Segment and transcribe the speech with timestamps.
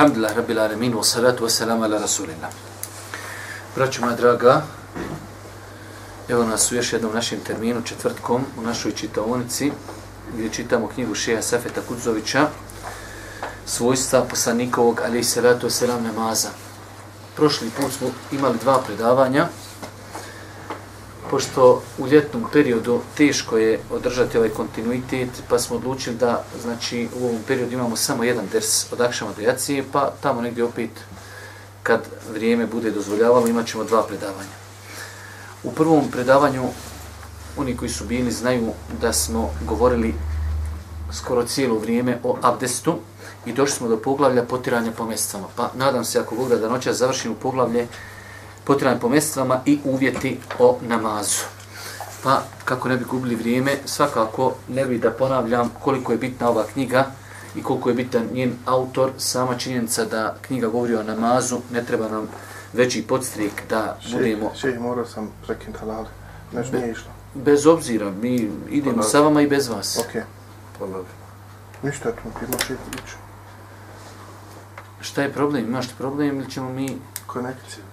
[0.00, 2.48] Alhamdulillah, rabbil alamin, wa salatu wa salam ala rasulina.
[3.76, 4.62] Braćo moja draga,
[6.28, 9.72] evo nas u još jednom našem terminu, četvrtkom, u našoj čitaonici,
[10.32, 12.48] gdje čitamo knjigu Šeha Safeta Kudzovića,
[13.66, 16.48] svojstva poslanikovog, ali i salatu wa salam namaza.
[17.36, 19.48] Prošli put smo imali dva predavanja,
[21.30, 27.24] pošto u ljetnom periodu teško je održati ovaj kontinuitet, pa smo odlučili da znači u
[27.24, 30.90] ovom periodu imamo samo jedan ders od akšama do jacije, pa tamo negdje opet
[31.82, 32.00] kad
[32.32, 34.56] vrijeme bude dozvoljavalo imat ćemo dva predavanja.
[35.62, 36.64] U prvom predavanju
[37.56, 40.14] oni koji su bili znaju da smo govorili
[41.12, 42.98] skoro cijelo vrijeme o abdestu
[43.46, 45.46] i došli smo do poglavlja potiranja po mjestvama.
[45.56, 47.86] Pa nadam se ako Bog da noća završimo poglavlje
[48.70, 51.44] potiranje po mjestvama i uvjeti o namazu.
[52.22, 56.64] Pa, kako ne bi gubili vrijeme, svakako ne bi da ponavljam koliko je bitna ova
[56.72, 57.06] knjiga
[57.56, 59.10] i koliko je bitan njen autor.
[59.18, 62.28] Sama činjenica da knjiga govori o namazu, ne treba nam
[62.72, 64.52] veći podstrik da budemo...
[64.54, 66.04] Še, morao sam prekin halal.
[66.52, 67.10] Nešto nije išlo.
[67.34, 68.34] Bez obzira, mi
[68.70, 69.10] idemo Ponovi.
[69.10, 69.98] sa vama i bez vas.
[69.98, 70.22] Ok.
[70.78, 71.10] Ponovi.
[71.82, 73.16] Ništa, tu ti možeš ići.
[75.00, 75.64] Šta je problem?
[75.64, 76.98] Imaš problem ili ćemo mi...
[77.26, 77.89] Konekcija.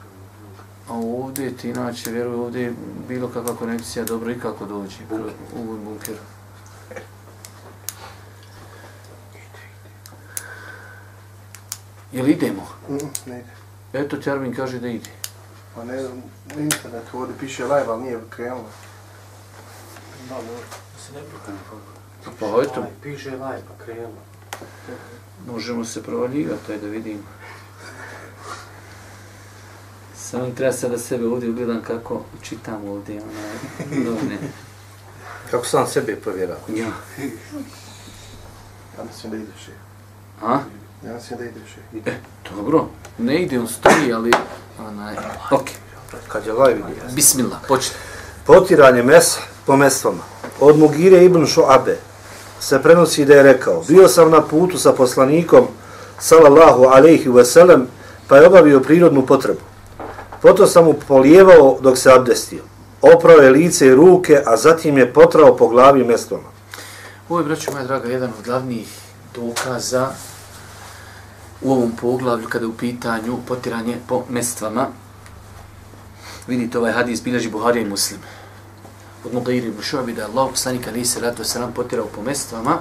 [0.90, 2.74] A ovdje ti inače, vjeruj, ovdje je
[3.08, 5.16] bilo kakva konekcija dobro i kako dođi u
[5.56, 6.18] u bunkeru.
[12.12, 12.68] Jel idemo?
[12.90, 13.52] Mm, ne ide.
[13.94, 15.10] Eto, Tjarbin kaže da ide.
[15.76, 16.04] Pa ne,
[16.46, 18.70] na internetu ovdje piše live, ali nije krenulo.
[22.40, 24.22] Pa eto, Piše live, pa krenulo.
[25.48, 27.20] možemo se provaljivati, da vidim.
[30.32, 34.38] Samo treba sad da sebe ovdje ugledam kako čitam ovdje, onaj, novine.
[35.52, 36.58] Kako sam sebe provjerao?
[36.68, 36.86] Ja.
[38.98, 39.68] Ja mislim da ideš.
[39.68, 39.74] je.
[40.44, 40.60] A?
[41.06, 41.78] Ja mislim da ideš.
[41.94, 42.02] je.
[42.12, 42.16] E,
[42.56, 42.88] dobro.
[43.18, 44.32] Ne ide on stoji, ali...
[44.88, 45.16] Onaj,
[45.52, 45.68] ok.
[46.28, 47.14] Kad je live ide.
[47.16, 47.96] Bismillah, počne.
[48.46, 50.24] Potiranje mesa po mestvama.
[50.60, 51.98] Od Mugire ibn Šuabe
[52.60, 55.68] se prenosi da je rekao Bio sam na putu sa poslanikom
[56.20, 57.86] sallallahu alaihi wasallam
[58.28, 59.67] pa je obavio prirodnu potrebu.
[60.48, 62.64] Potom sam mu polijevao dok se abdestio.
[63.02, 66.50] Oprao je lice i ruke, a zatim je potrao po glavi mestoma.
[67.30, 68.88] Ovo je, braću moja draga, jedan od glavnih
[69.36, 70.10] dokaza
[71.62, 74.88] u ovom poglavlju kada je u pitanju potiranje po mestvama.
[76.48, 78.20] Vidite, ovaj hadis bilježi Buharija i Muslim.
[79.26, 82.22] Od Mugairi ibn Šuabi da je Allah poslanik ali se ratu se nam potirao po
[82.22, 82.80] mestvama.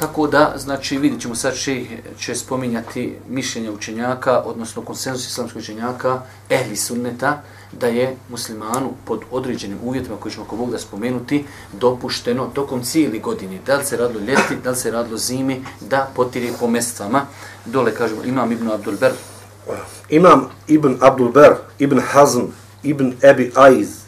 [0.00, 1.84] Tako da, znači, vidit ćemo sad će,
[2.18, 9.78] će spominjati mišljenja učenjaka, odnosno konsenzus islamskog učenjaka, ehli sunneta, da je muslimanu pod određenim
[9.82, 14.20] uvjetima koji ćemo ako Bog da spomenuti, dopušteno tokom cijeli godine, da li se radilo
[14.20, 17.26] ljeti, da li se radilo zimi, da potiri po mestvama.
[17.64, 19.12] Dole kažemo, imam Ibn Abdul Ber,
[20.08, 22.40] Imam Ibn Abdul Ber, Ibn Hazm,
[22.82, 23.99] Ibn Ebi Aiz,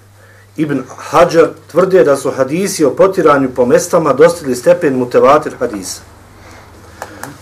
[0.56, 6.00] Ibn Hajar tvrde da su hadisi o potiranju po mestama dostigli stepen mutevatir hadisa.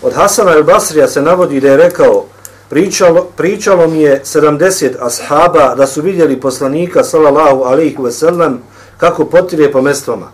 [0.03, 2.25] Od Hasana el Basrija se navodi da je rekao
[2.69, 8.59] pričalo, pričalo mi je 70 ashaba da su vidjeli poslanika sallallahu alaihi ve sellem
[8.97, 10.33] kako potire po mestama.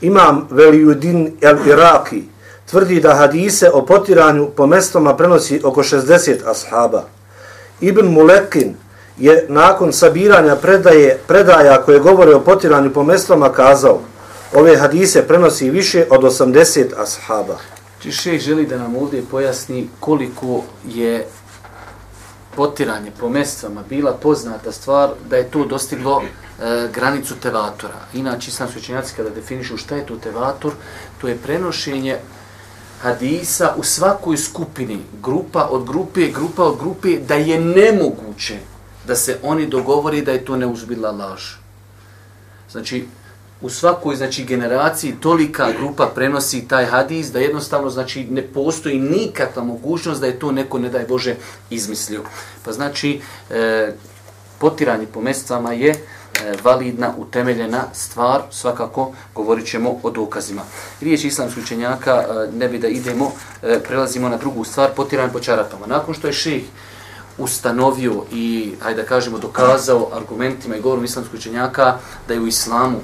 [0.00, 2.22] Imam Veliudin el Iraki
[2.70, 7.04] tvrdi da hadise o potiranju po mestama prenosi oko 60 ashaba.
[7.80, 8.74] Ibn Mulekin
[9.18, 14.00] je nakon sabiranja predaje, predaja koje govore o potiranju po mestvama kazao
[14.54, 17.58] ove hadise prenosi više od 80 ashaba.
[18.02, 21.26] Či šeh želi da nam ovdje pojasni koliko je
[22.56, 27.94] potiranje po mestvama bila poznata stvar da je to dostiglo e, granicu tevatora.
[28.14, 30.72] Inače, islamski učenjaci kada definišu šta je to tevator,
[31.20, 32.16] to je prenošenje
[33.02, 38.58] hadisa u svakoj skupini, grupa od grupe, grupa od grupe, da je nemoguće
[39.06, 41.42] da se oni dogovori da je to neužbila laž.
[42.70, 43.06] Znači,
[43.60, 49.64] u svakoj znači generaciji tolika grupa prenosi taj hadis da jednostavno znači ne postoji nikakva
[49.64, 51.34] mogućnost da je to neko ne daj Bože
[51.70, 52.22] izmislio.
[52.64, 53.20] Pa znači
[53.50, 53.92] e,
[54.58, 55.96] potiranje po mestvama je e,
[56.64, 60.62] validna, utemeljena stvar, svakako govorit ćemo o dokazima.
[61.00, 63.32] Riječ islamskih učenjaka, e, ne bi da idemo,
[63.62, 65.86] e, prelazimo na drugu stvar, potiranje po čarapama.
[65.86, 66.62] Nakon što je ših
[67.40, 71.98] ustanovio i, hajde da kažemo, dokazao argumentima i govorom islamskoj učenjaka
[72.28, 72.98] da je u islamu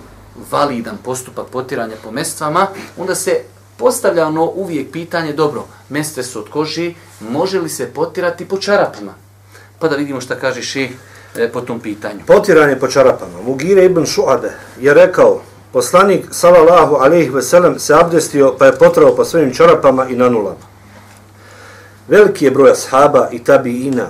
[0.50, 2.66] validan postupak potiranja po mestvama,
[2.96, 3.40] onda se
[3.76, 9.14] postavlja ono uvijek pitanje, dobro, mestve su od koži, može li se potirati po čarapima?
[9.78, 10.90] Pa da vidimo šta kaže ših
[11.36, 12.20] e, po tom pitanju.
[12.26, 13.42] Potiranje po čarapama.
[13.46, 15.40] Mugire ibn Šuade je rekao,
[15.72, 20.28] poslanik sallallahu alejhi ve sellem se abdestio pa je potrao po svojim čarapama i na
[20.28, 20.76] nulama.
[22.08, 24.06] Veliki je broj ashaba i tabiina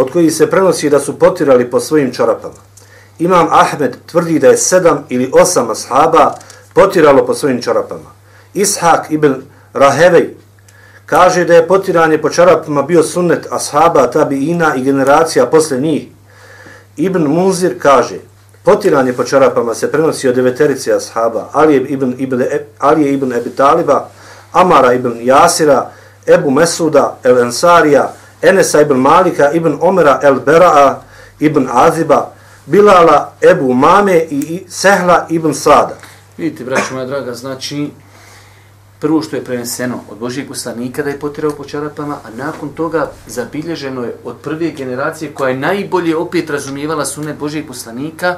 [0.00, 2.60] od kojih se prenosi da su potirali po svojim čarapama.
[3.18, 6.34] Imam Ahmed tvrdi da je sedam ili osam ashaba
[6.74, 8.10] potiralo po svojim čarapama.
[8.54, 9.34] Ishak ibn
[9.72, 10.34] Rahevej
[11.06, 16.08] kaže da je potiranje po čarapama bio sunnet ashaba, tabiina i generacija posle njih.
[16.96, 18.18] Ibn Munzir kaže,
[18.64, 22.44] potiranje po čarapama se prenosi od deveterice ashaba, Ali ibn, ibn,
[22.78, 24.08] Ali ibn Ebi Taliba,
[24.52, 25.90] Amara ibn Jasira,
[26.26, 28.12] Ebu Mesuda, El Ensarija,
[28.42, 31.02] Enesa ibn Malika, ibn Omera, El Beraa,
[31.40, 32.32] ibn Aziba,
[32.66, 35.96] Bilala, Ebu Mame i Sehla ibn Sada.
[36.38, 37.90] Vidite, braćo moja draga, znači,
[39.00, 43.10] prvo što je preneseno od Božijeg poslanika da je potirao po čarapama, a nakon toga
[43.26, 48.36] zabilježeno je od prve generacije koja je najbolje opet razumijevala sunet Božijeg poslanika,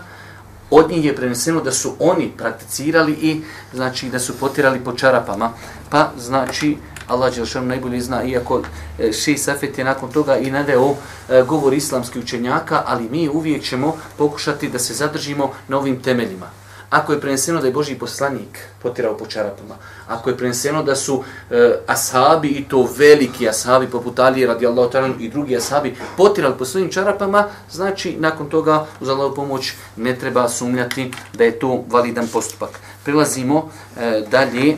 [0.70, 3.43] od njih je preneseno da su oni prakticirali i
[3.75, 5.50] znači da su potirali po čarapama.
[5.90, 6.76] Pa znači
[7.12, 8.62] Allah Đelšanu najbolje zna, iako
[8.98, 10.94] e, Ši Safet je nakon toga i nadeo
[11.28, 16.50] e, govor islamskih učenjaka, ali mi uvijek ćemo pokušati da se zadržimo na ovim temeljima.
[16.92, 19.74] Ako je preneseno da je Boži poslanik potirao po čarapama,
[20.08, 25.14] ako je preneseno da su e, ashabi i to veliki ashabi poput Alije radijallahu ta'ala
[25.20, 30.48] i drugi ashabi potirali po svojim čarapama, znači nakon toga uz Allahu pomoć ne treba
[30.48, 32.80] sumnjati da je to validan postupak.
[33.04, 34.76] Prilazimo e, dalje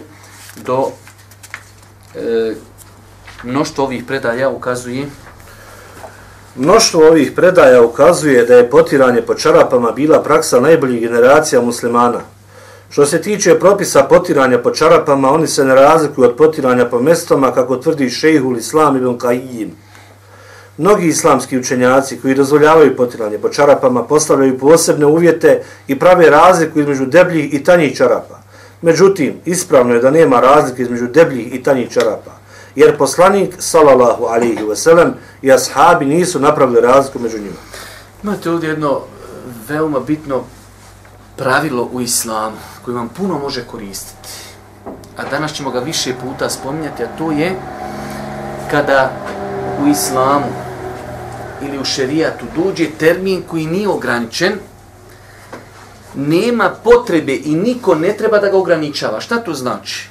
[0.56, 0.90] do
[2.14, 2.55] e,
[3.43, 5.06] mnoštvo ovih predaja ukazuje
[6.56, 12.20] Mnoštvo ovih predaja ukazuje da je potiranje po čarapama bila praksa najboljih generacija muslimana.
[12.90, 17.52] Što se tiče propisa potiranja po čarapama, oni se ne razlikuju od potiranja po mestoma,
[17.52, 19.72] kako tvrdi šejhul islam ibn Kajim.
[20.78, 27.06] Mnogi islamski učenjaci koji dozvoljavaju potiranje po čarapama postavljaju posebne uvjete i prave razliku između
[27.06, 28.44] debljih i tanjih čarapa.
[28.84, 32.31] Međutim, ispravno je da nema razlike između debljih i tanjih čarapa,
[32.76, 37.56] jer poslanik, salallahu alihi wasalam, i ashabi nisu napravili razliku među njima.
[38.22, 39.00] Imate ovdje jedno e,
[39.69, 40.42] veoma bitno
[41.36, 44.28] pravilo u islamu koje vam puno može koristiti.
[45.16, 47.56] A danas ćemo ga više puta spominjati, a to je
[48.70, 49.12] kada
[49.84, 50.52] u islamu
[51.62, 54.52] ili u šerijatu dođe termin koji nije ograničen,
[56.14, 59.20] nema potrebe i niko ne treba da ga ograničava.
[59.20, 60.08] Šta to znači?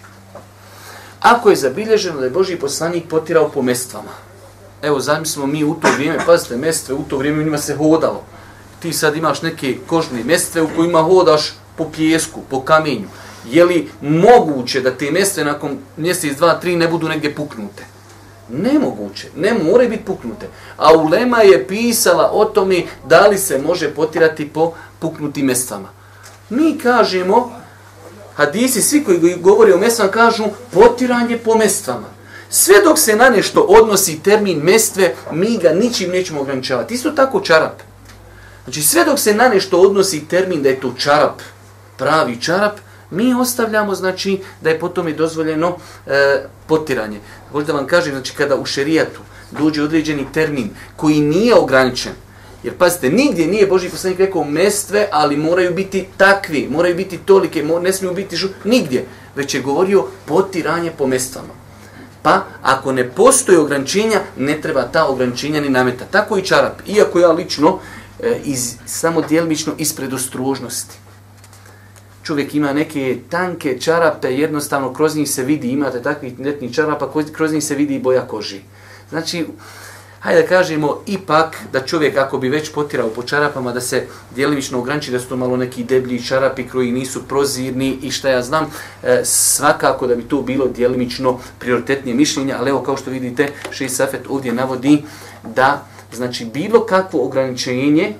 [1.19, 4.11] Ako je zabilježeno da je Boži poslanik potirao po mestvama,
[4.81, 8.23] evo zamislimo mi u to vrijeme, pazite, mestve, u to vrijeme njima se hodalo.
[8.79, 13.07] Ti sad imaš neke kožne mestve u kojima hodaš po pjesku, po kamenju.
[13.49, 17.92] Je li moguće da te mestve nakon mjesec, dva, tri ne budu negdje puknute?
[18.53, 20.47] Nemoguće, ne more biti puknute.
[20.77, 25.89] A Ulema je pisala o tome da li se može potirati po puknutim mestvama.
[26.49, 27.51] Mi kažemo,
[28.35, 32.07] hadisi, svi koji govori o mestvama, kažu potiranje po mestvama.
[32.49, 36.93] Sve dok se na nešto odnosi termin mestve, mi ga ničim nećemo ograničavati.
[36.93, 37.81] Isto tako čarap.
[38.63, 41.41] Znači sve dok se na nešto odnosi termin da je to čarap,
[41.97, 42.73] pravi čarap,
[43.13, 45.77] mi ostavljamo znači da je potom i dozvoljeno
[46.07, 47.19] e, potiranje.
[47.53, 49.19] Možda vam kažem, znači kada u šerijatu
[49.51, 52.13] dođe određeni termin koji nije ograničen,
[52.63, 57.63] jer pazite, nigdje nije Boži poslanik rekao mestve, ali moraju biti takvi, moraju biti tolike,
[57.63, 59.05] ne smiju biti žu, nigdje,
[59.35, 61.53] već je govorio potiranje po mestvama.
[62.21, 66.05] Pa, ako ne postoje ograničenja, ne treba ta ograničenja ni nameta.
[66.11, 66.87] Tako i čarap.
[66.87, 67.79] Iako ja lično,
[68.19, 71.02] e, iz, samo djelmično ispred ostrožnosti.
[72.23, 77.53] Čovjek ima neke tanke čarape, jednostavno kroz njih se vidi, imate takvih letnih čarapa, kroz
[77.53, 78.61] njih se vidi i boja koži.
[79.09, 79.45] Znači,
[80.19, 84.79] hajde da kažemo, ipak da čovjek ako bi već potirao po čarapama, da se djelimično
[84.79, 88.71] ograniči da su to malo neki deblji čarapi koji nisu prozirni i šta ja znam,
[89.03, 93.89] e, svakako da bi to bilo djelimično prioritetnije mišljenje, ali evo kao što vidite, Šeji
[93.89, 95.03] Safet ovdje navodi
[95.55, 98.13] da znači bilo kakvo ograničenje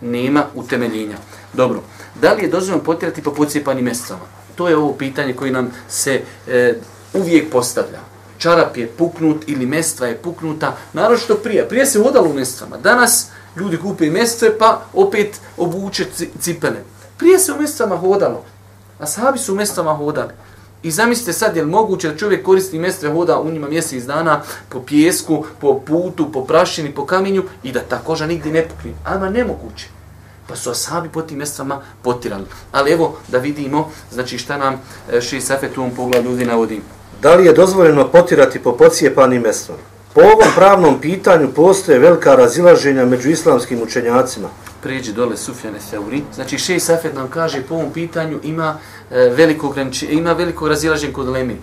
[0.00, 1.16] nema utemeljenja.
[1.52, 1.82] Dobro,
[2.20, 4.24] da li je dozvoljeno potirati po pocijepanim mjesecama?
[4.56, 6.74] To je ovo pitanje koje nam se e,
[7.14, 7.98] uvijek postavlja
[8.38, 11.68] čarap je puknut ili mestva je puknuta, naravno što prije.
[11.68, 12.76] Prije se hodalo u mestvama.
[12.76, 13.26] Danas
[13.58, 16.06] Ljudi kupe mestve pa opet obuče
[16.40, 16.82] cipele.
[17.16, 18.44] Prije se u mestvama hodalo.
[18.98, 20.32] A sahabi su u mestvama hodali.
[20.82, 24.42] I zamislite sad, je li moguće da čovjek koristi mestve hoda u njima mjesec dana
[24.68, 28.92] po pjesku, po putu, po prašini, po kamenju i da ta koža nigdje ne pukne?
[29.04, 29.88] Ama nemoguće.
[30.48, 32.44] Pa su asabi po tim mestvama potirali.
[32.72, 34.80] Ali evo da vidimo znači šta nam
[35.12, 36.80] e, Ši Safet u ovom pogledu ljudi navodi.
[37.22, 39.82] Da li je dozvoljeno potirati po pocijepanim mestvama?
[40.14, 44.48] Po ovom pravnom pitanju postoje velika razilaženja među islamskim učenjacima.
[44.82, 46.22] Prijeđi dole Sufjane Seuri.
[46.34, 48.78] Znači Ši Safet nam kaže po ovom pitanju ima
[49.10, 49.74] e, veliko,
[50.10, 51.56] ima veliko razilaženje kod Lemi.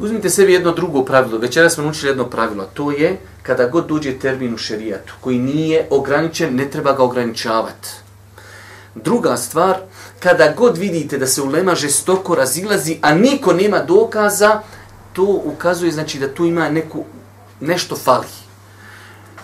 [0.00, 1.38] Uzmite sebi jedno drugo pravilo.
[1.38, 2.64] Večera smo naučili jedno pravilo.
[2.74, 7.88] To je kada god dođe termin u šerijatu koji nije ograničen, ne treba ga ograničavati.
[8.94, 9.76] Druga stvar,
[10.20, 14.60] kada god vidite da se ulema žestoko razilazi, a niko nema dokaza,
[15.12, 17.04] to ukazuje znači da tu ima neku,
[17.60, 18.26] nešto fali.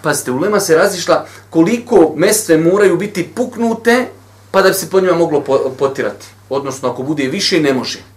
[0.02, 4.06] Pazite, ulema se razišla koliko mestve moraju biti puknute
[4.50, 5.44] pa da bi se po njima moglo
[5.78, 6.26] potirati.
[6.48, 8.15] Odnosno, ako bude više, ne može.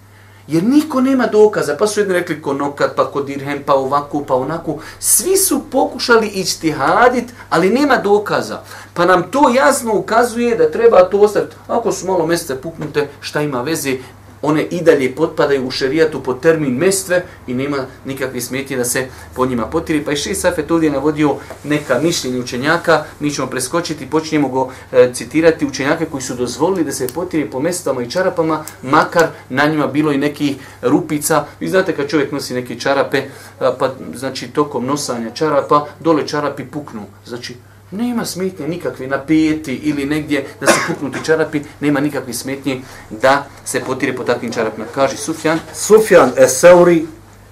[0.50, 4.24] Jer niko nema dokaza, pa su jedni rekli ko nokat, pa ko dirhem, pa ovako,
[4.28, 4.78] pa onako.
[5.00, 8.62] Svi su pokušali ići hadit, ali nema dokaza.
[8.94, 11.56] Pa nam to jasno ukazuje da treba to ostaviti.
[11.68, 13.98] Ako su malo mjesta puknute, šta ima veze,
[14.42, 19.08] one i dalje potpadaju u šerijatu po termin mestve i nema nikakve smetnje da se
[19.36, 20.04] po njima potiri.
[20.06, 25.10] Pa i Ši Safet ovdje navodio neka mišljenja učenjaka, mi ćemo preskočiti, počnemo go e,
[25.14, 29.88] citirati učenjake koji su dozvolili da se potiri po mestama i čarapama, makar na njima
[29.88, 31.46] bilo i nekih rupica.
[31.60, 33.24] Vi znate kad čovjek nosi neke čarape,
[33.60, 37.02] pa znači tokom nosanja čarapa, dole čarapi puknu.
[37.26, 37.56] Znači
[37.92, 43.80] Nema smetnje nikakve napijeti ili negdje da se puknuti čarapi, nema nikakve smetnje da se
[43.80, 44.86] potire po takvim čarapima.
[44.96, 45.60] Kaže Sufjan.
[45.74, 47.06] Sufjan Eseuri,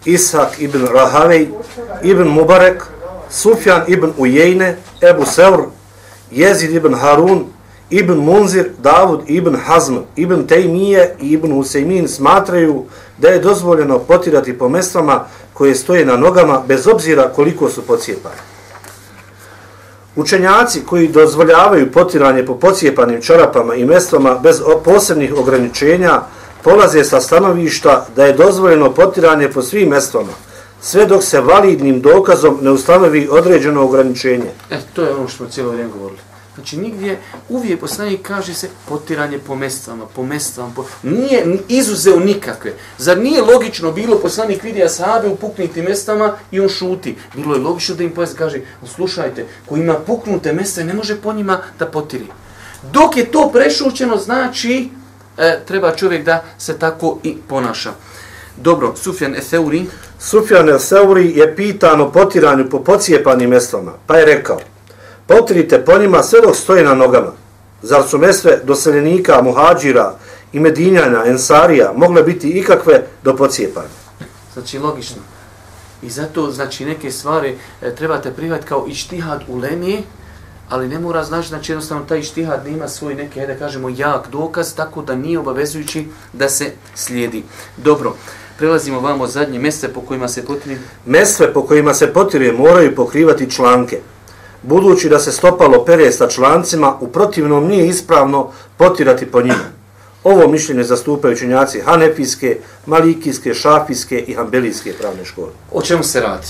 [0.06, 1.48] Ishak ibn Rahavej,
[2.04, 2.84] ibn Mubarek,
[3.30, 4.78] Sufjan ibn Ujejne,
[5.10, 5.64] Ebu Seur,
[6.32, 7.46] Jezid ibn Harun,
[7.90, 12.86] ibn Munzir, Davud ibn Hazm, ibn Tejmije i ibn Huseymin smatraju
[13.18, 18.57] da je dozvoljeno potirati po mestvama koje stoje na nogama bez obzira koliko su pocijepane.
[20.18, 26.22] Učenjaci koji dozvoljavaju potiranje po pocijepanim čarapama i mestvama bez posebnih ograničenja
[26.64, 30.34] polaze sa stanovišta da je dozvoljeno potiranje po svim mestvama,
[30.82, 34.52] sve dok se validnim dokazom ne ustanovi određeno ograničenje.
[34.70, 36.20] E, to je ono što smo cijelo vrijeme govorili.
[36.58, 40.86] Znači nigdje, uvijek poslanik kaže se potiranje po mestvama, po mestvama, po...
[41.04, 42.74] nije izuzeo nikakve.
[42.98, 47.16] Zar nije logično bilo poslanik vidi asabe u puknutim mestama i on šuti?
[47.36, 48.62] Bilo je logično da im poslanik kaže,
[48.96, 52.28] slušajte, ko ima puknute mesta ne može po njima da potiri.
[52.92, 54.90] Dok je to prešućeno, znači
[55.38, 57.94] e, treba čovjek da se tako i ponaša.
[58.58, 59.86] Dobro, Sufjan Eseuri.
[60.20, 64.60] Sufjan Eseuri je pitan o potiranju po pocijepanim mestvama, pa je rekao,
[65.28, 67.32] potrite po njima sve dok stoje na nogama.
[67.82, 70.14] Zar su mesve doseljenika, muhađira
[70.54, 73.88] i medinjana, ensarija mogle biti ikakve do pocijepanja?
[74.54, 75.22] Znači, logično.
[76.02, 80.04] I zato, znači, neke stvari e, trebate prihvatiti kao ištihad u lemi,
[80.70, 84.28] ali ne mora znači, znači jednostavno taj ištihad ne ima svoj neke, da kažemo, jak
[84.32, 87.44] dokaz, tako da nije obavezujući da se slijedi.
[87.78, 88.16] Dobro,
[88.58, 90.78] prelazimo vamo zadnje mjeste po kojima se potiri.
[91.06, 94.00] Mestve po kojima se potiri moraju pokrivati članke
[94.64, 99.78] budući da se stopalo pere sa člancima, u protivnom nije ispravno potirati po njima.
[100.24, 105.52] Ovo mišljenje zastupaju učenjaci Hanefijske, Malikijske, Šafijske i Hambelijske pravne škole.
[105.72, 106.48] O čemu se radi?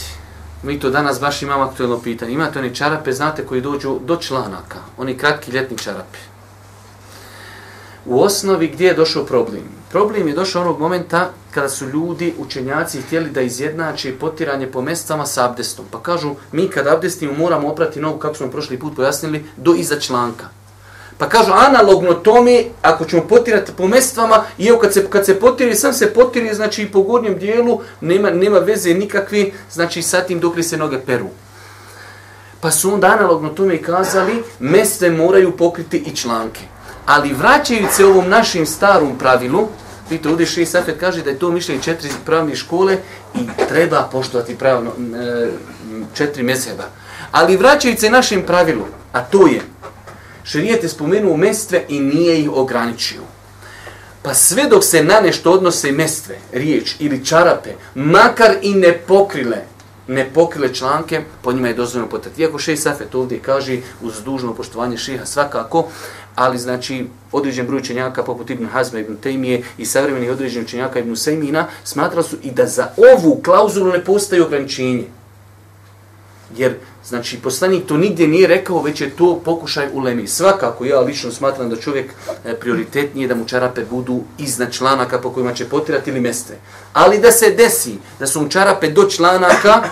[0.63, 2.33] Mi to danas baš imamo aktuelno pitanje.
[2.33, 4.79] Imate oni čarape, znate, koji dođu do članaka.
[4.97, 6.17] Oni kratki ljetni čarape
[8.07, 9.63] U osnovi gdje je došao problem?
[9.91, 15.25] Problem je došao onog momenta kada su ljudi, učenjaci, htjeli da izjednače potiranje po mestama
[15.25, 15.85] sa abdestom.
[15.91, 19.99] Pa kažu, mi kad abdestimo moramo oprati nogu, kako smo prošli put pojasnili, do iza
[19.99, 20.45] članka.
[21.17, 25.39] Pa kažu, analogno tome, ako ćemo potirati po mestvama, i evo kad se, kad se
[25.39, 30.21] potiri, sam se potiri, znači i po gornjem dijelu, nema, nema veze nikakve, znači sa
[30.21, 31.27] tim dok li se noge peru.
[32.61, 36.76] Pa su onda analogno tome kazali, mjeste moraju pokriti i članke.
[37.07, 39.67] Ali vraćajući se ovom našim starom pravilu,
[40.09, 42.97] vidite, ovdje Ši Safet kaže da je to mišljenje četiri pravne škole
[43.35, 45.47] i treba poštovati pravno e,
[46.13, 46.83] četiri mjeseba.
[47.31, 49.61] Ali vraćajući se našim pravilu, a to je,
[50.43, 53.21] Šerijet je spomenuo mestve i nije ih ograničio.
[54.21, 59.57] Pa sve dok se na nešto odnose mestve, riječ ili čarape, makar i ne pokrile,
[60.07, 62.41] ne pokrile članke, po njima je dozvoljeno potati.
[62.41, 65.87] Iako Šej Safet ovdje kaže, uz dužno poštovanje Šeha svakako,
[66.37, 71.15] ali znači određen broj učenjaka poput Ibn Hazma, Ibn Tejmije i savremeni određen učenjaka Ibn
[71.15, 75.03] Sejmina smatrali su i da za ovu klauzulu ne postoji ograničenje.
[76.57, 76.75] Jer,
[77.05, 80.27] znači, poslanik to nigdje nije rekao, već je to pokušaj u lemi.
[80.27, 82.11] Svakako, ja lično smatram da čovjek
[82.45, 86.57] e, prioritetnije da mu čarape budu iznad članaka po kojima će potirati ili mjeste.
[86.93, 89.89] Ali da se desi da su mu čarape do članaka,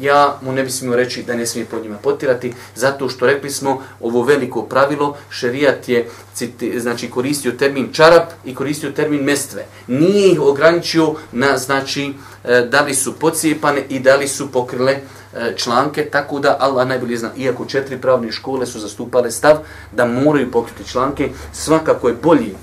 [0.00, 3.50] ja mu ne bi smio reći da ne smije pod njima potirati, zato što rekli
[3.50, 6.08] smo ovo veliko pravilo, šerijat je
[6.76, 9.66] znači, koristio termin čarap i koristio termin mestve.
[9.86, 12.12] Nije ih ograničio na znači,
[12.44, 15.00] e, da li su pocijepane i da li su pokrile e,
[15.56, 19.58] članke, tako da Allah najbolje zna, iako četiri pravne škole su zastupale stav
[19.92, 22.54] da moraju pokriti članke, svakako je bolji,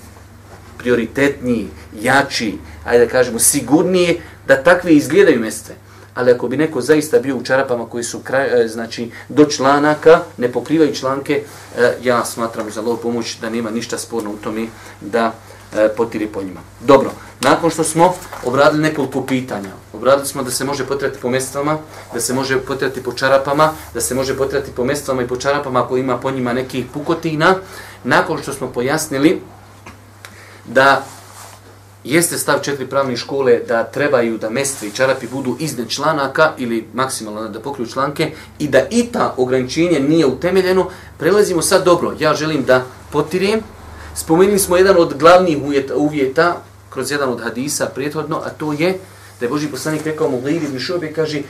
[0.77, 1.67] prioritetniji,
[2.01, 5.75] jači, ajde da kažemo sigurnije, da takve izgledaju mestve
[6.17, 10.19] ali ako bi neko zaista bio u čarapama koji su kraj, e, znači do članaka,
[10.37, 11.43] ne pokrivaju članke,
[11.77, 14.67] e, ja smatram za lovu pomoć da nema ništa sporno u tome
[15.01, 15.33] da
[15.75, 16.59] e, potiri po njima.
[16.81, 18.13] Dobro, nakon što smo
[18.45, 21.77] obradili nekoliko pitanja, obradili smo da se može potirati po mestvama,
[22.13, 25.83] da se može potirati po čarapama, da se može potirati po mestvama i po čarapama
[25.83, 27.55] ako ima po njima nekih pukotina,
[28.03, 29.41] nakon što smo pojasnili
[30.65, 31.05] da
[32.07, 36.87] jeste stav četiri pravne škole da trebaju da mestve i čarapi budu iznad članaka ili
[36.93, 42.13] maksimalno da pokriju članke i da i ta ograničenje nije utemeljeno, prelazimo sad dobro.
[42.19, 43.59] Ja želim da potirem.
[44.15, 48.97] Spomenuli smo jedan od glavnih uvjeta, uvjeta kroz jedan od hadisa prethodno, a to je
[49.39, 51.41] da je Boži poslanik rekao Mughir ibn Šubi, kaže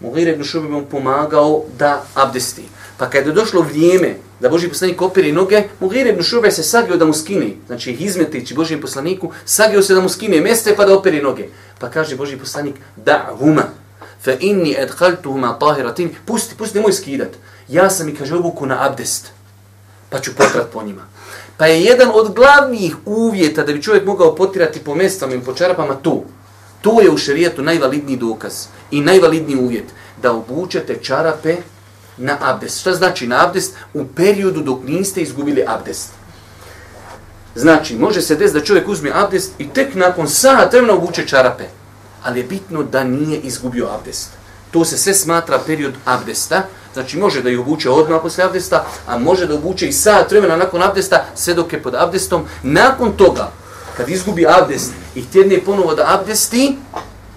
[0.00, 2.62] Mughir ibn Šube mu pomagao da abdesti.
[2.98, 6.96] Pa kad je došlo vrijeme da Boži poslanik opere noge, Mugir ibn Šube se sagio
[6.96, 10.98] da mu skine, znači izmetići Boži poslaniku, sagio se da mu skine mjeste pa da
[10.98, 11.48] opere noge.
[11.78, 13.62] Pa kaže Boži poslanik, da huma,
[14.24, 17.28] fa inni edhaltuhuma tahiratin, pusti, pusti, nemoj skidat.
[17.68, 19.26] Ja sam i kaže obuku na abdest,
[20.10, 21.02] pa ću potrat po njima.
[21.56, 25.54] Pa je jedan od glavnih uvjeta da bi čovjek mogao potirati po mjestama i po
[25.54, 26.24] čarapama tu.
[26.80, 29.84] To je u šerijetu najvalidniji dokaz i najvalidniji uvjet
[30.22, 31.56] da obučete čarape
[32.18, 32.80] na abdest.
[32.80, 33.74] Šta znači na abdest?
[33.94, 36.10] U periodu dok niste izgubili abdest.
[37.54, 41.64] Znači, može se desiti da čovjek uzme abdest i tek nakon sat vremena obuče čarape.
[42.22, 44.30] Ali je bitno da nije izgubio abdest.
[44.70, 46.62] To se sve smatra period abdesta.
[46.92, 50.56] Znači, može da je obuče odmah posle abdesta, a može da obuče i sat vremena
[50.56, 52.44] nakon abdesta, sve dok je pod abdestom.
[52.62, 53.50] Nakon toga,
[53.96, 56.76] kad izgubi abdest i tjedne ponovo da abdesti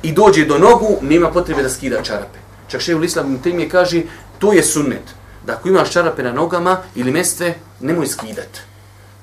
[0.04, 2.40] i dođe do nogu, nema potrebe da skida čarape.
[2.68, 4.02] Čak še u Islam tim je kaže,
[4.41, 5.03] To je sunnet.
[5.47, 8.59] Da ako imaš čarape na nogama ili mestve, nemoj skidat.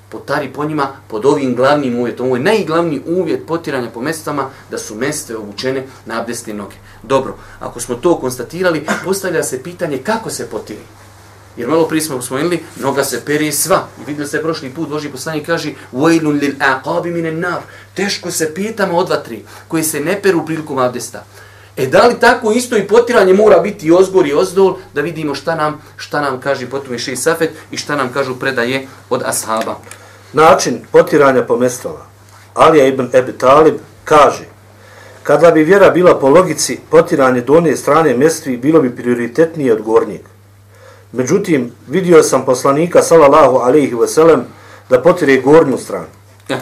[0.08, 2.26] Potari po njima pod ovim glavnim uvjetom.
[2.26, 6.76] Ovo je najglavniji uvjet potiranja po mestama da su mestve obučene na abdestne noge.
[7.02, 10.80] Dobro, ako smo to konstatirali, postavlja se pitanje kako se potiri.
[11.56, 13.86] Jer malo prije smo usvojili, noga se pere sva.
[14.02, 17.60] I vidjeli ste prošli put, Boži poslanik kaže وَيْلُنْ لِلْأَقَابِ مِنَ النَّارِ
[17.94, 21.24] Teško se pitamo od vatri koji se ne peru prilikom abdesta.
[21.79, 25.55] E da li tako isto i potiranje mora biti ozgor i ozdol da vidimo šta
[25.55, 29.75] nam šta nam kaže potom je Safet i šta nam kažu predaje od ashaba.
[30.33, 32.05] Način potiranja po mestama.
[32.53, 34.43] Alija ibn Ebi Talib kaže
[35.23, 40.21] Kada bi vjera bila po logici potiranje donje strane mestvi bilo bi prioritetnije od gornjeg.
[41.11, 44.43] Međutim, vidio sam poslanika sallallahu alejhi ve sellem
[44.89, 46.05] da potire gornju stranu.
[46.47, 46.59] Ja.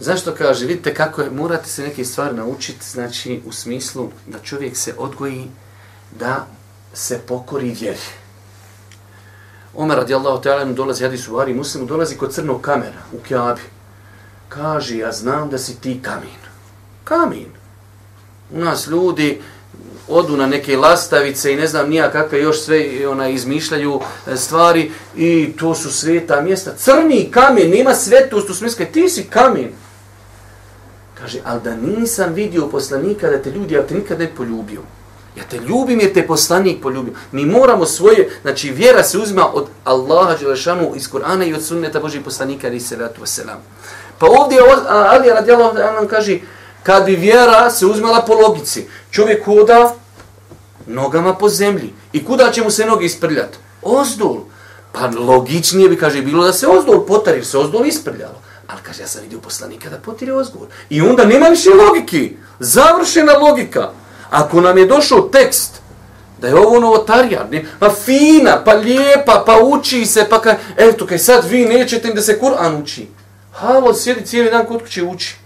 [0.00, 4.76] Zašto kaže, vidite kako je, morate se neke stvari naučiti, znači u smislu da čovjek
[4.76, 5.46] se odgoji
[6.18, 6.46] da
[6.94, 7.98] se pokori vjeri.
[9.74, 13.60] Omer radijallahu ta'ala dolazi, hadis u Ari Muslimu, dolazi kod crnog kamera u Kjabi.
[14.48, 16.40] Kaže, ja znam da si ti kamin.
[17.04, 17.46] Kamin.
[18.52, 19.42] U nas ljudi
[20.08, 24.90] odu na neke lastavice i ne znam nija kakve još sve ona izmišljaju e, stvari
[25.16, 26.74] i to su sveta mjesta.
[26.76, 29.72] Crni kamen, nema svetost u smislu, ti si kamen.
[31.20, 34.80] Kaže, ali da nisam vidio poslanika da te ljudi, ja te nikad ne poljubio.
[35.36, 37.14] Ja te ljubim jer te poslanik poljubio.
[37.32, 42.00] Mi moramo svoje, znači vjera se uzima od Allaha Đelešanu iz Kur'ana i od sunneta
[42.00, 43.58] Božih poslanika ali se ratu wasalam.
[44.18, 46.38] Pa ovdje Ali radijallahu nam kaže,
[46.82, 49.94] kad bi vjera se uzmala po logici, čovjek hoda
[50.86, 51.92] nogama po zemlji.
[52.12, 53.58] I kuda će mu se noge isprljati?
[53.82, 54.36] Ozdol.
[54.92, 58.42] Pa logičnije bi, kaže, bilo da se ozdol potari, se ozdol isprljalo.
[58.72, 60.68] Ali kaže, ja sam vidio poslanika da potire ozgovor.
[60.90, 62.36] I onda nema više logiki.
[62.58, 63.90] Završena logika.
[64.30, 65.80] Ako nam je došao tekst
[66.40, 67.64] da je ovo novotarija, ne?
[67.78, 72.14] pa fina, pa lijepa, pa uči se, pa kaj, eto, kaj sad vi nećete im
[72.14, 73.08] da se Kur'an uči.
[73.52, 75.36] Halo, sjedi cijeli dan kod kuće uči.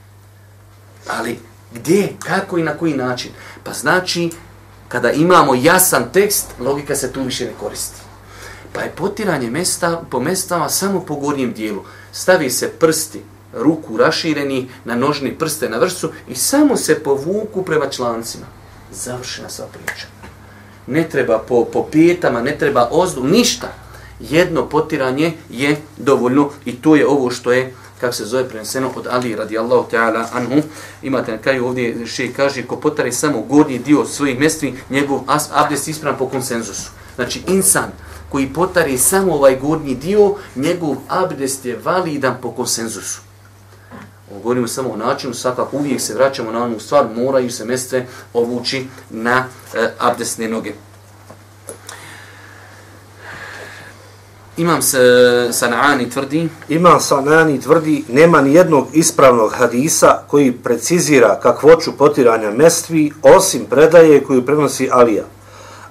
[1.08, 1.38] Ali
[1.72, 3.30] gdje, kako i na koji način?
[3.64, 4.30] Pa znači,
[4.88, 8.00] kada imamo jasan tekst, logika se tu više ne koristi.
[8.72, 11.84] Pa je potiranje mesta, po mestama samo po gornjem dijelu
[12.14, 13.20] stavi se prsti,
[13.52, 18.46] ruku rašireni na nožni prste na vrsu i samo se povuku prema člancima.
[18.92, 20.06] Završena sva priča.
[20.86, 23.72] ne treba po, po pijetama, ne treba ozdu, ništa.
[24.20, 29.06] Jedno potiranje je dovoljno i to je ovo što je kako se zove preneseno od
[29.10, 30.62] Ali radijallahu ta'ala anhu.
[31.02, 35.20] Imate na kraju ovdje še kaže ko potari samo gornji dio svojih mestvi, njegov
[35.52, 36.90] abdest ispravan po konsenzusu.
[37.14, 37.92] Znači insan
[38.28, 43.20] koji potari samo ovaj gornji dio, njegov abdest je validan po konsenzusu.
[44.30, 48.06] Ovo govorimo samo o načinu, svakako uvijek se vraćamo na onu stvar, moraju se mestre
[48.32, 50.72] ovući na e, abdestne noge.
[54.56, 56.48] Imam se e, Sanani tvrdi.
[56.68, 64.24] Imam Sanani tvrdi, nema ni jednog ispravnog hadisa koji precizira kakvoću potiranja mestvi, osim predaje
[64.24, 65.24] koju prenosi Alija,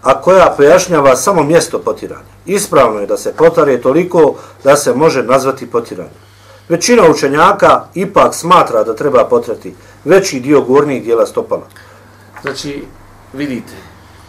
[0.03, 2.33] a koja pojašnjava samo mjesto potiranja.
[2.45, 6.23] Ispravno je da se potare toliko da se može nazvati potiranje.
[6.69, 11.67] Većina učenjaka ipak smatra da treba potrati veći dio gornjih dijela stopala.
[12.41, 12.83] Znači,
[13.33, 13.73] vidite,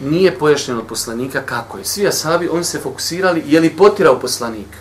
[0.01, 1.85] nije pojašnjeno od poslanika kako je.
[1.85, 4.77] Svi asabi, oni se fokusirali, je li potirao poslanik?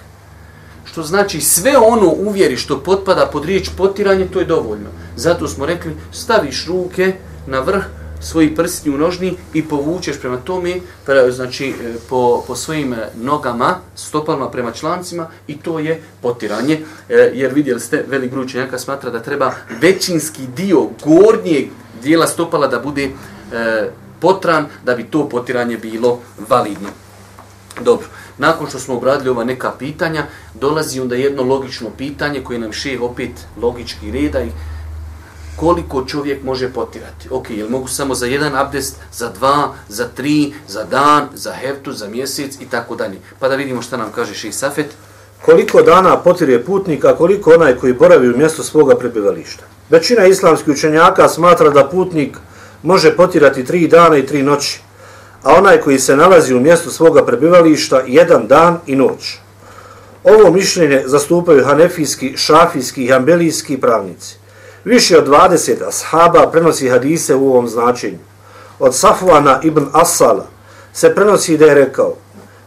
[0.86, 4.90] Što znači sve ono uvjeri što potpada pod riječ potiranje, to je dovoljno.
[5.16, 7.14] Zato smo rekli, staviš ruke
[7.48, 7.84] na vrh
[8.24, 13.10] svoji prsti u nožni i povučeš prema tome, pre, znači e, po, po svojim e,
[13.16, 16.80] nogama, stopalima prema člancima i to je potiranje.
[17.10, 21.68] E, jer vidjeli ste, velik broj učenjaka smatra da treba većinski dio gornjeg
[22.04, 23.12] dijela stopala da bude e,
[24.20, 26.90] potran da bi to potiranje bilo validno.
[27.82, 28.08] Dobro,
[28.38, 33.00] nakon što smo obradili ova neka pitanja, dolazi onda jedno logično pitanje koje nam še
[33.00, 33.32] opet
[33.62, 34.50] logički reda i
[35.56, 37.28] koliko čovjek može potirati.
[37.32, 41.92] Ok, jel mogu samo za jedan abdest, za dva, za tri, za dan, za heftu,
[41.92, 43.20] za mjesec i tako dalje.
[43.40, 44.88] Pa da vidimo šta nam kaže Ših Safet.
[45.46, 49.64] Koliko dana potire putnik, a koliko onaj koji boravi u mjestu svoga prebivališta.
[49.90, 52.38] Većina islamskih učenjaka smatra da putnik
[52.84, 54.82] može potirati tri dana i tri noći,
[55.44, 59.38] a onaj koji se nalazi u mjestu svoga prebivališta jedan dan i noć.
[60.24, 64.43] Ovo mišljenje zastupaju hanefijski, šafijski i hambelijski pravnici.
[64.86, 68.20] Više od 20 ashaba prenosi hadise u ovom značenju.
[68.80, 70.48] Od Safvana ibn Asala
[70.94, 72.16] se prenosi da je rekao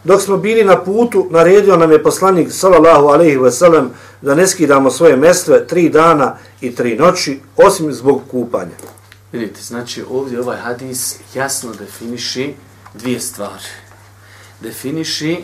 [0.07, 3.89] Dok smo bili na putu, naredio nam je poslanik sallallahu alaihi ve sellem
[4.21, 8.77] da ne skidamo svoje mestve tri dana i tri noći, osim zbog kupanja.
[9.31, 12.53] Vidite, znači ovdje ovaj hadis jasno definiši
[12.93, 13.69] dvije stvari.
[14.61, 15.43] Definiši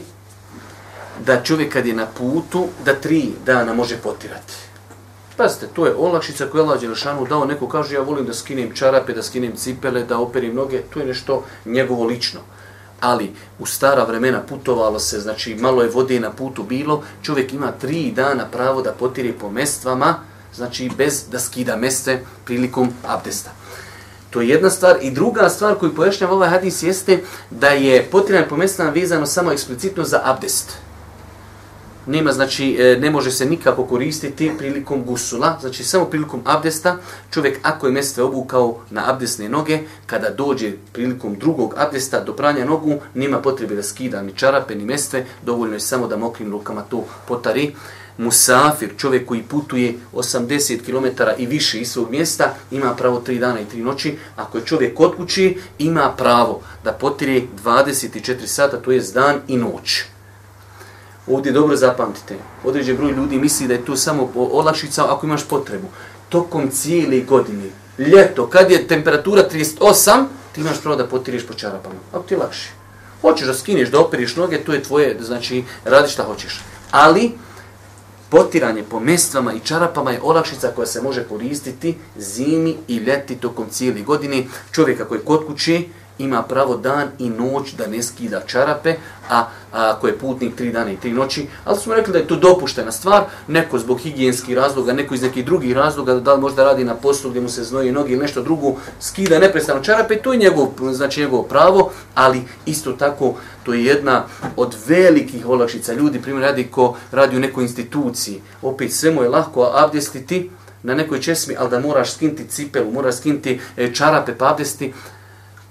[1.26, 4.54] da čovjek kad je na putu, da tri dana može potirati.
[5.38, 7.46] Pazite, to je olakšica koju je Allah Đelešanu dao.
[7.46, 10.82] Neko kaže, ja volim da skinem čarape, da skinem cipele, da operim noge.
[10.94, 12.40] To je nešto njegovo lično.
[13.00, 17.72] Ali u stara vremena putovalo se, znači malo je vode na putu bilo, čovjek ima
[17.72, 20.16] tri dana pravo da potire po mestvama,
[20.56, 23.52] znači bez da skida meste prilikom abdesta.
[24.30, 24.98] To je jedna stvar.
[25.02, 29.52] I druga stvar koju pojašnjava ovaj hadis jeste da je potiranje po mestvama vezano samo
[29.52, 30.83] eksplicitno za abdest
[32.06, 36.98] nema, znači, e, ne može se nikako koristiti prilikom gusula, znači samo prilikom abdesta,
[37.32, 42.66] čovjek ako je mestve obukao na abdesne noge, kada dođe prilikom drugog abdesta do pranja
[42.66, 46.82] nogu, nema potrebe da skida ni čarape, ni mestve, dovoljno je samo da mokrim rukama
[46.82, 47.76] to potari.
[48.18, 53.60] Musafir, čovjek koji putuje 80 km i više iz svog mjesta, ima pravo 3 dana
[53.60, 54.18] i 3 noći.
[54.36, 59.58] Ako je čovjek kod kući, ima pravo da potire 24 sata, to je dan i
[59.58, 60.13] noć.
[61.28, 62.36] Ovdje dobro zapamtite.
[62.64, 65.88] Određen broj ljudi misli da je to samo olakšica ako imaš potrebu.
[66.30, 71.96] Tokom cijele godine, ljeto, kad je temperatura 38, ti imaš pravo da potiriš po čarapama.
[72.12, 72.72] Ako ti je lakše.
[73.22, 76.62] Hoćeš da skineš, da operiš noge, to je tvoje, znači radi šta hoćeš.
[76.92, 77.32] Ali,
[78.30, 83.70] potiranje po mestvama i čarapama je olakšica koja se može koristiti zimi i ljeti tokom
[83.70, 84.44] cijele godine.
[84.72, 85.82] Čovjek ako je kod kuće,
[86.18, 88.96] ima pravo dan i noć da ne skida čarape,
[89.30, 92.36] a, ako je putnik tri dana i tri noći, ali smo rekli da je to
[92.36, 96.84] dopuštena stvar, neko zbog higijenskih razloga, neko iz nekih drugih razloga, da li možda radi
[96.84, 100.40] na poslu gdje mu se znoje noge ili nešto drugo, skida neprestano čarape, to je
[100.40, 105.94] njegov, znači njegov pravo, ali isto tako to je jedna od velikih olakšica.
[105.94, 110.50] Ljudi, primjer, radi ko radi u nekoj instituciji, opet sve mu je lahko abdestiti,
[110.84, 114.94] na nekoj česmi, ali da moraš skinti cipelu, moraš skinti e, čarape pa abdesti,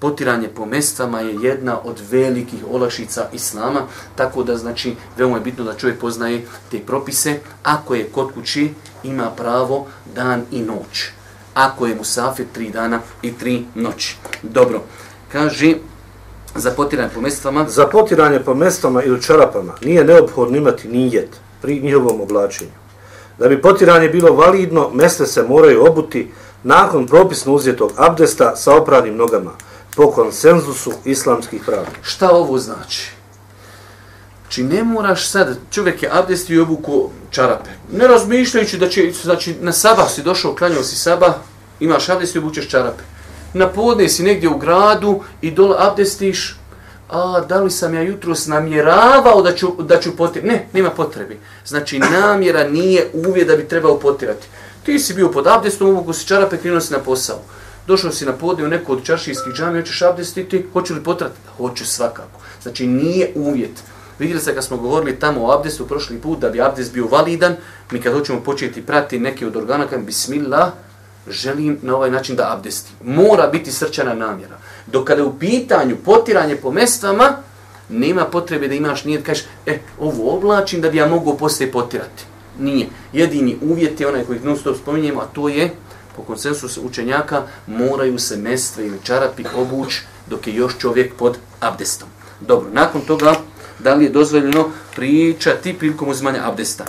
[0.03, 3.83] potiranje po mestama je jedna od velikih olakšica Islama,
[4.17, 7.39] tako da znači veoma je bitno da čovjek poznaje te propise.
[7.63, 8.71] Ako je kod kući,
[9.03, 11.07] ima pravo dan i noć.
[11.55, 14.17] Ako je musafir, tri dana i tri noći.
[14.43, 14.81] Dobro,
[15.33, 15.75] kaže
[16.55, 17.67] za potiranje po mestama?
[17.69, 21.29] Za potiranje po mestama ili čarapama nije neophodno imati nijet
[21.61, 22.71] pri njihovom oblačenju.
[23.39, 26.31] Da bi potiranje bilo validno, meste se moraju obuti
[26.63, 29.51] nakon propisno uzjetog abdesta sa opranim nogama
[29.97, 31.99] po konsenzusu islamskih pravnika.
[32.03, 33.11] Šta ovo znači?
[34.43, 37.71] Znači ne moraš sad, čovjek je abdestio i obuku čarape.
[37.93, 41.35] Ne razmišljajući da će, znači na sabah si došao, klanjao si sabah,
[41.81, 43.03] imaš abdest i obučeš čarape.
[43.55, 46.57] Na podne si negdje u gradu i dole abdestiš,
[47.09, 50.49] a da li sam ja jutros namjeravao da ću, da ću potirati?
[50.49, 51.39] Ne, nema potrebi.
[51.67, 54.47] Znači namjera nije uvijek da bi trebao potirati.
[54.83, 57.39] Ti si bio pod abdestom, obuku si čarape, krenuo si na posao.
[57.87, 61.39] Došao si na podne u neko od čaršijskih džami, hoćeš abdestiti, hoće li potrati?
[61.57, 62.41] Hoće svakako.
[62.63, 63.83] Znači nije uvjet.
[64.19, 67.57] Vidjeli se kad smo govorili tamo o abdestu prošli put, da bi abdest bio validan,
[67.91, 70.73] mi kad hoćemo početi prati neke od organa, kajem bismillah,
[71.29, 72.93] želim na ovaj način da abdesti.
[73.05, 74.59] Mora biti srčana namjera.
[74.87, 77.37] Dok kada je u pitanju potiranje po mestvama,
[77.89, 82.25] nema potrebe da imaš nijet, kažeš, e, ovo oblačim da bi ja mogu poslije potirati.
[82.59, 82.87] Nije.
[83.13, 85.71] Jedini uvjet je onaj koji non stop spominjemo, a to je,
[86.17, 89.95] po konsensusu učenjaka, moraju se mestve ili čarapi obuć
[90.27, 92.09] dok je još čovjek pod abdestom.
[92.41, 93.35] Dobro, nakon toga,
[93.79, 96.85] da li je dozvoljeno pričati prilikom uzmanja abdesta?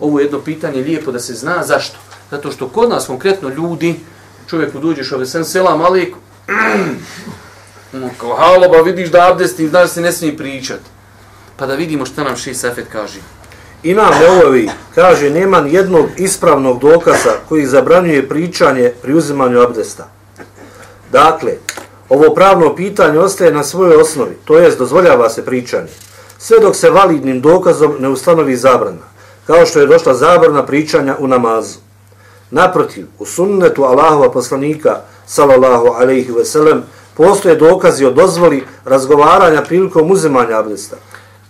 [0.00, 1.64] Ovo je jedno pitanje lijepo da se zna.
[1.64, 1.96] Zašto?
[2.30, 4.00] Zato što kod nas konkretno ljudi,
[4.46, 6.14] čovjek uđeš ove sen selam alik,
[8.20, 10.84] kao haloba, vidiš da abdesti, znaš se ne smije pričati.
[11.56, 13.20] Pa da vidimo šta nam Ši safet kaže.
[13.82, 20.08] Imam Leovi, kaže, nema jednog ispravnog dokaza koji zabranjuje pričanje pri uzimanju abdesta.
[21.12, 21.52] Dakle,
[22.08, 25.88] ovo pravno pitanje ostaje na svojoj osnovi, to jest dozvoljava se pričanje
[26.38, 29.06] sve dok se validnim dokazom ne ustanovi zabrana,
[29.46, 31.78] kao što je došla zabrana pričanja u namazu.
[32.50, 36.82] Naprotiv, u sunnetu Allahova poslanika, salallahu alaihi ve sellem,
[37.16, 40.96] postoje dokazi o dozvoli razgovaranja prilikom uzimanja abdesta.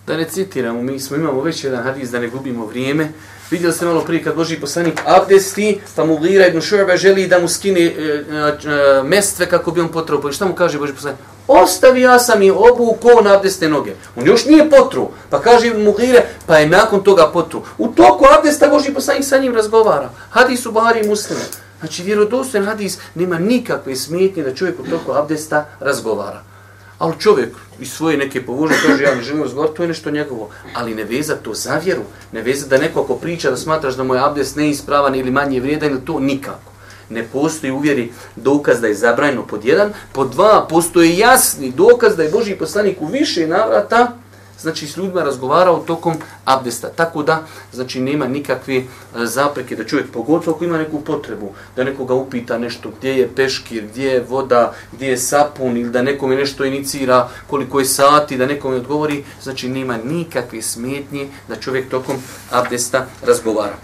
[0.06, 3.08] Da ne citiramo, mi smo imamo već jedan hadis da ne gubimo vrijeme,
[3.50, 7.38] Vidjeli ste malo prije kad Boži poslanik abdesti, pa mu Lira ibn Šurba želi da
[7.38, 10.20] mu skine e, e, e, mestve kako bi on potrao.
[10.20, 11.20] Pa šta mu kaže Boži poslanik?
[11.48, 13.92] Ostavi ja sam i obuko na abdeste noge.
[14.16, 15.08] On još nije potru.
[15.30, 17.62] Pa kaže mu Lira, pa je nakon toga potru.
[17.78, 20.10] U toku abdesta Boži poslanik sa njim razgovara.
[20.30, 21.40] Hadis u Bahari i Muslima.
[21.80, 26.55] Znači vjerodostojen hadis nema nikakve smetnje da čovjek u toku abdesta razgovara.
[26.98, 30.50] Ali čovjek iz svoje neke povužne kaže ja ne želim razgovarati, to je nešto njegovo.
[30.74, 32.02] Ali ne veza to za vjeru.
[32.32, 35.90] Ne veza da neko ako priča da smatraš da moj abdest neispravan ili manje vrijedan
[35.90, 36.72] ili to nikako.
[37.10, 39.92] Ne postoji uvjeri dokaz da je zabranjeno pod jedan.
[40.12, 44.12] Pod dva postoji jasni dokaz da je Boži poslanik u više navrata
[44.60, 46.14] znači s ljudima razgovarao tokom
[46.44, 46.88] abdesta.
[46.88, 47.42] Tako da,
[47.72, 52.58] znači nema nikakve e, zapreke da čovjek pogotovo ako ima neku potrebu, da nekoga upita
[52.58, 57.28] nešto gdje je peškir, gdje je voda, gdje je sapun ili da nekome nešto inicira,
[57.46, 62.16] koliko je sati, da nekome odgovori, znači nema nikakve smetnje da čovjek tokom
[62.50, 63.76] abdesta razgovara.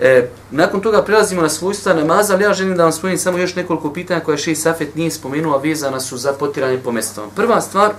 [0.00, 3.54] E, nakon toga prelazimo na svojstva namaza, ali ja želim da vam spojim samo još
[3.54, 7.26] nekoliko pitanja koje Šeji Safet nije spomenuo, a vezana su za potiranje po mestama.
[7.36, 7.90] Prva stvar,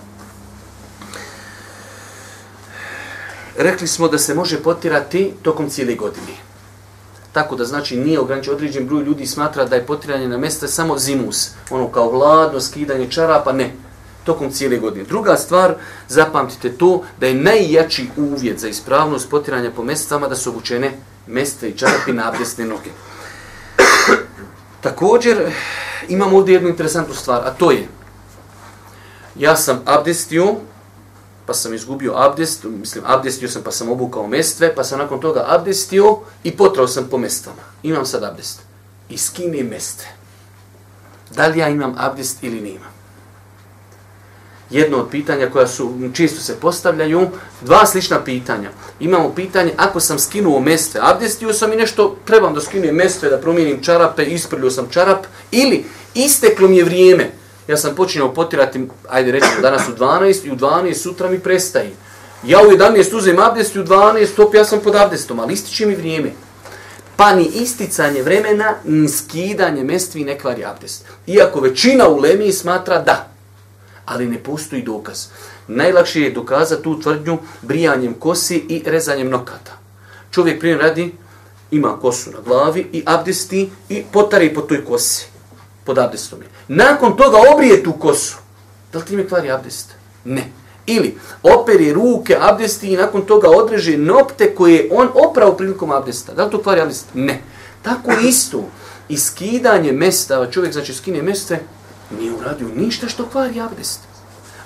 [3.64, 6.34] rekli smo da se može potirati tokom cijele godine.
[7.32, 10.98] Tako da znači nije ograničen određen broj ljudi smatra da je potiranje na mjesta samo
[10.98, 11.50] zimus.
[11.70, 13.72] Ono kao hladno, skidanje čarapa, ne.
[14.24, 15.06] Tokom cijele godine.
[15.06, 15.76] Druga stvar,
[16.08, 20.92] zapamtite to da je najjači uvjet za ispravnost potiranja po mjestama da su obučene
[21.28, 22.90] mjeste i čarapi na abdesne noge.
[24.82, 25.52] Također,
[26.08, 27.88] imamo ovdje jednu interesantnu stvar, a to je
[29.36, 30.56] ja sam abdestio
[31.52, 35.46] pa sam izgubio abdest, mislim, abdestio sam pa sam obukao mestve, pa sam nakon toga
[35.48, 37.62] abdestio i potrao sam po mestvama.
[37.84, 38.60] Imam sad abdest.
[39.10, 40.08] I skine mestve.
[41.36, 42.92] Da li ja imam abdest ili nemam?
[44.70, 47.28] Jedno od pitanja koja su čisto se postavljaju,
[47.62, 48.70] dva slična pitanja.
[49.00, 53.38] Imamo pitanje, ako sam skinuo mestve, abdestio sam i nešto, trebam da skinem mestve, da
[53.38, 57.32] promijenim čarape, isprljio sam čarap, ili isteklo mi je vrijeme,
[57.68, 61.92] ja sam počinjao potirati, ajde rećemo danas u 12 i u 12 sutra mi prestaje.
[62.44, 65.86] Ja u 11 uzem abdest i u 12 stop, ja sam pod abdestom, ali ističe
[65.86, 66.32] mi vrijeme.
[67.16, 71.06] Pa ni isticanje vremena, ni skidanje mestvi ne kvari abdest.
[71.28, 73.28] Iako većina u Lemiji smatra da,
[74.06, 75.26] ali ne postoji dokaz.
[75.68, 79.78] Najlakše je dokazati tu tvrdnju brijanjem kosi i rezanjem nokata.
[80.32, 81.16] Čovjek prije radi,
[81.72, 85.31] ima kosu na glavi i abdesti i potari po toj kosi
[85.84, 86.48] pod abdestom je.
[86.68, 88.38] Nakon toga obrije tu kosu.
[88.94, 89.90] Da li ti mi kvari abdest?
[90.26, 90.52] Ne.
[90.86, 96.34] Ili operi ruke abdesti i nakon toga odreže nopte koje on oprao prilikom abdesta.
[96.34, 97.06] Da li to kvari abdest?
[97.14, 97.42] Ne.
[97.82, 98.64] Tako isto.
[99.10, 101.60] I skidanje mesta, čovjek znači skine meste,
[102.20, 104.00] nije uradio ništa što kvari abdest.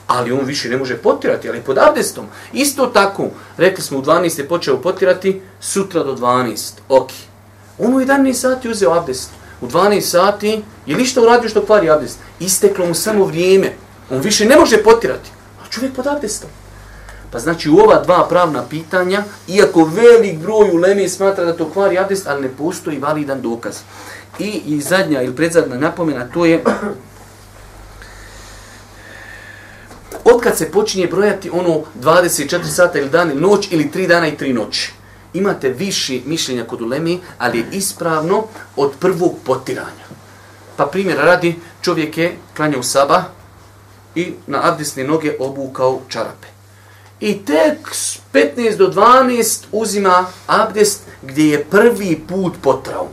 [0.08, 2.26] Ali on više ne može potirati, ali pod abdestom.
[2.54, 4.40] Isto tako, rekli smo u 12.
[4.40, 6.72] je počeo potirati, sutra do 12.
[6.90, 7.10] Ok.
[7.80, 9.30] On u 11 sati uzeo abdest
[9.62, 12.20] u 12 sati, je li što uradio što kvari abdest?
[12.40, 13.74] Isteklo mu samo vrijeme.
[14.10, 15.30] On više ne može potirati.
[15.64, 16.50] A čovjek pod abdestom.
[17.32, 21.70] Pa znači u ova dva pravna pitanja, iako velik broj u Leme smatra da to
[21.70, 23.76] kvari abdest, ali ne postoji validan dokaz.
[24.40, 26.64] I, i zadnja ili predzadna napomena, to je
[30.26, 34.38] Otkad se počinje brojati ono 24 sata ili dan ili noć ili 3 dana i
[34.38, 34.94] 3 noći.
[35.36, 38.44] Imate viši mišljenja kod ulemi, ali je ispravno
[38.76, 40.06] od prvog potiranja.
[40.78, 43.24] Pa primjer radi, čovjek je klanjao saba
[44.16, 46.48] i na abdesne noge obukao čarape.
[47.20, 47.78] I tek
[48.34, 53.08] 15 do 12 uzima abdest gdje je prvi put potrao.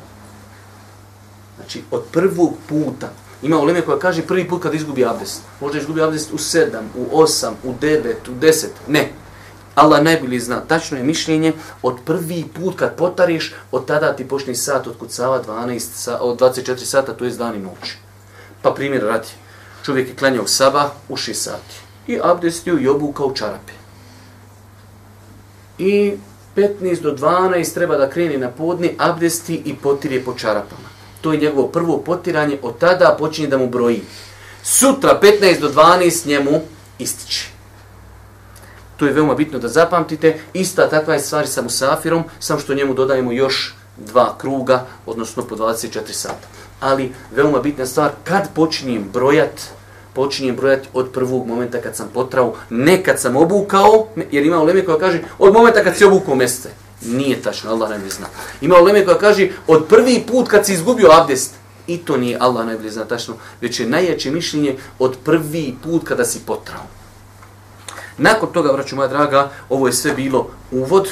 [1.57, 3.13] Znači, od prvog puta.
[3.43, 5.43] Ima uleme koja kaže prvi put kad izgubi abdest.
[5.61, 8.67] Možda izgubi abdest u 7, u 8, u 9, u 10.
[8.89, 9.13] Ne.
[9.75, 10.61] Allah najbolji zna.
[10.61, 15.43] Tačno je mišljenje od prvi put kad potariš, od tada ti počne sat od kucava
[15.45, 17.97] 12, sa, od 24 sata, to je dan i noć.
[18.63, 19.29] Pa primjer radi.
[19.85, 21.75] Čovjek je klanjao saba u 6 sati.
[22.07, 23.73] I abdestio i obukao čarape.
[25.79, 26.13] I
[26.57, 30.89] 15 do 12 treba da kreni na podni, abdesti i potirje po čarapama.
[31.21, 34.03] To je njegovo prvo potiranje, od tada počinje da mu broji.
[34.63, 36.61] Sutra 15 do 12 njemu
[36.99, 37.52] ističe.
[38.97, 40.39] To je veoma bitno da zapamtite.
[40.53, 45.57] Ista takva je stvar sa musafirom, samo što njemu dodajemo još dva kruga, odnosno po
[45.57, 46.49] 24 sata.
[46.81, 49.61] Ali veoma bitna stvar, kad počinjem brojat,
[50.13, 54.85] počinjem brojati od prvog momenta kad sam potrao, ne kad sam obukao, jer ima uleme
[54.85, 56.71] koja kaže od momenta kad si obukao mjeste.
[57.07, 58.27] Nije tačno, Allah najbolje zna.
[58.61, 61.55] Ima uleme koja kaže od prvi put kad si izgubio abdest.
[61.87, 66.25] I to nije Allah najbolje zna tačno, već je najjače mišljenje od prvi put kada
[66.25, 67.02] si potrao.
[68.23, 71.09] Nakon toga, vraću moja draga, ovo je sve bilo uvod.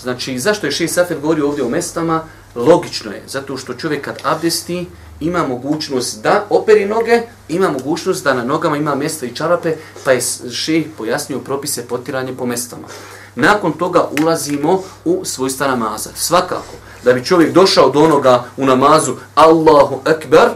[0.00, 2.22] Znači, zašto je Šeji Safet govorio ovdje o mestama?
[2.54, 4.86] Logično je, zato što čovjek kad abdesti,
[5.20, 10.12] ima mogućnost da operi noge, ima mogućnost da na nogama ima mjesto i čarape, pa
[10.12, 10.20] je
[10.52, 12.86] Šeji pojasnio propise potiranje po mestama.
[13.34, 16.10] Nakon toga ulazimo u svojstva namaza.
[16.14, 16.74] Svakako,
[17.04, 20.48] da bi čovjek došao do onoga u namazu Allahu Ekber,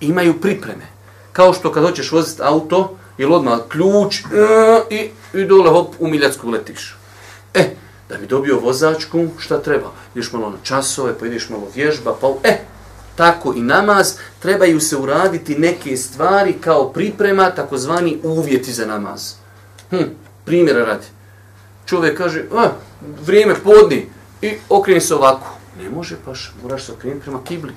[0.00, 0.86] imaju pripreme.
[1.32, 4.24] Kao što kad hoćeš voziti auto, ili odmah ključ e,
[4.90, 6.96] i, i dole hop u miljacku letiš.
[7.54, 7.70] E,
[8.08, 9.92] da bi dobio vozačku, šta treba?
[10.14, 12.58] Ideš malo na časove, pa ideš malo vježba, pa e,
[13.16, 19.34] tako i namaz, trebaju se uraditi neke stvari kao priprema, takozvani uvjeti za namaz.
[19.90, 20.04] Hm,
[20.44, 21.06] primjera radi.
[21.86, 22.68] Čovjek kaže, a,
[23.26, 24.06] vrijeme podni
[24.42, 25.46] i okreni se ovako.
[25.78, 27.72] Ne može paš, moraš se okrenuti prema kibli.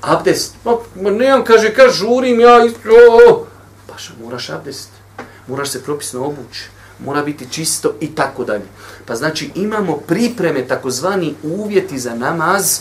[0.00, 3.41] Abdest, ma nemam, kaže, kaže, žurim ja, isto,
[4.10, 4.88] moraš, moraš abdest,
[5.46, 8.66] moraš se propisno obući, mora biti čisto i tako dalje.
[9.06, 12.80] Pa znači imamo pripreme, takozvani uvjeti za namaz,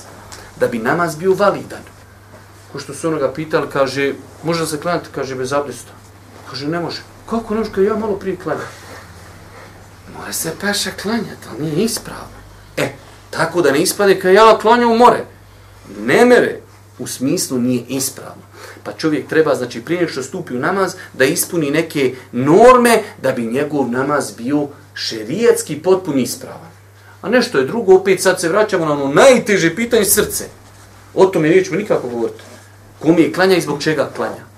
[0.60, 1.84] da bi namaz bio validan.
[2.72, 5.92] Ko što su onoga pitali, kaže, može se klanjati, kaže, bez abdesta.
[6.50, 7.02] Kaže, ne može.
[7.30, 8.68] Kako ne može, ja malo prije klanjam.
[10.18, 12.38] Mora se paša klanjati, ali nije ispravno.
[12.78, 12.94] E,
[13.30, 15.26] tako da ne ispade, kaže, ja klanjam u more.
[16.00, 16.60] Ne mere,
[17.00, 18.51] u smislu nije ispravno.
[18.84, 23.42] Pa čovjek treba, znači, prije što stupi u namaz, da ispuni neke norme da bi
[23.42, 26.72] njegov namaz bio šerijetski potpuno ispravan.
[27.22, 30.46] A nešto je drugo, opet sad se vraćamo na ono najteže pitanje srce.
[31.14, 32.44] O tome nećemo nikako govoriti.
[33.00, 34.52] Kom je klanja i zbog čega klanja?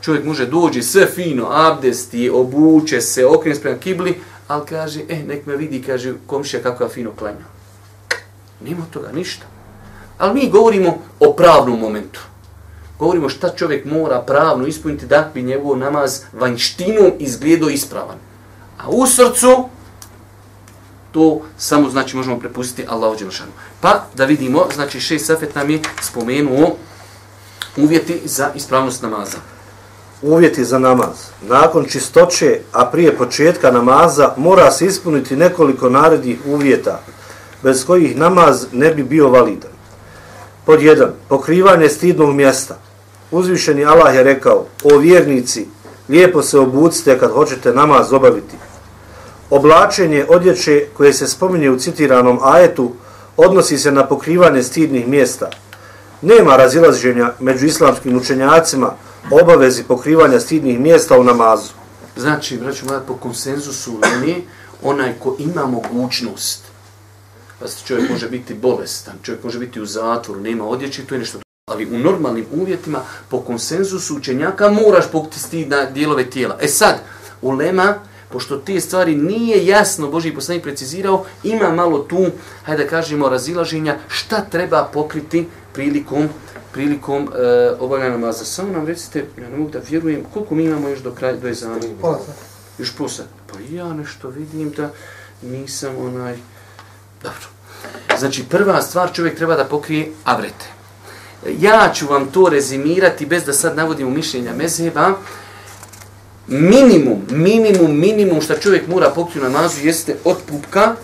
[0.00, 5.46] Čovjek može dođi sve fino, abdesti, obuče se, okrene sprem kibli, ali kaže, eh, nek
[5.46, 7.44] me vidi, kaže, komšija kako ja fino klanja.
[8.60, 9.46] Nima toga, ništa.
[10.18, 12.20] Ali mi govorimo o pravnom momentu.
[12.98, 18.16] Govorimo šta čovjek mora pravno ispuniti da bi njegov namaz vanjštinom izgledao ispravan.
[18.78, 19.68] A u srcu,
[21.12, 23.50] to samo znači možemo prepustiti Allahu dželešanu.
[23.80, 26.76] Pa da vidimo, znači šest safet nam je spomenuo
[27.76, 29.38] uvjeti za ispravnost namaza.
[30.22, 31.16] Uvjeti za namaz.
[31.42, 37.00] Nakon čistoće, a prije početka namaza, mora se ispuniti nekoliko narednih uvjeta,
[37.62, 39.70] bez kojih namaz ne bi bio validan.
[40.66, 42.87] Pod jedan, pokrivanje stidnog mjesta.
[43.30, 45.66] Uzvišeni Allah je rekao, o vjernici,
[46.08, 48.56] lijepo se obucite kad hoćete namaz obaviti.
[49.50, 52.92] Oblačenje odjeće koje se spominje u citiranom ajetu
[53.36, 55.50] odnosi se na pokrivanje stidnih mjesta.
[56.22, 58.92] Nema razilaženja među islamskim učenjacima
[59.30, 61.72] obavezi pokrivanja stidnih mjesta u namazu.
[62.16, 64.42] Znači, braću moja, po konsenzusu linije,
[64.82, 66.62] onaj ko ima mogućnost,
[67.60, 71.38] pa čovjek može biti bolestan, čovjek može biti u zatvoru, nema odjeće, to je nešto
[71.78, 76.58] Ali u normalnim uvjetima, po konsenzusu učenjaka, moraš pokriti stidna dijelove tijela.
[76.60, 76.94] E sad,
[77.42, 77.94] u lema,
[78.32, 82.26] pošto te stvari nije jasno Boži poslanik precizirao, ima malo tu,
[82.64, 86.28] hajde da kažemo, razilaženja šta treba pokriti prilikom
[86.72, 88.44] prilikom e, obavljanja namaza.
[88.44, 91.48] Samo nam recite, ja ne mogu da vjerujem, koliko mi imamo još do kraja, do
[91.48, 91.78] ezana?
[92.00, 92.32] Pola sata.
[92.78, 93.10] Još pola
[93.52, 94.90] Pa ja nešto vidim da
[95.42, 96.36] nisam onaj...
[97.22, 97.46] Dobro.
[98.18, 100.77] Znači, prva stvar čovjek treba da pokrije avrete.
[101.46, 105.12] Ja ću vam to rezimirati bez da sad navodim mišljenja mezheba.
[106.46, 110.94] Minimum, minimum, minimum što čovjek mora pokriti na namazu jeste od pupka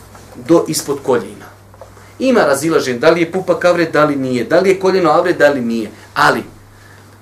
[0.48, 1.44] do ispod koljena.
[2.18, 5.38] Ima razilažen da li je pupak avret, da li nije, da li je koljeno avret,
[5.38, 5.90] da li nije.
[6.14, 6.42] Ali,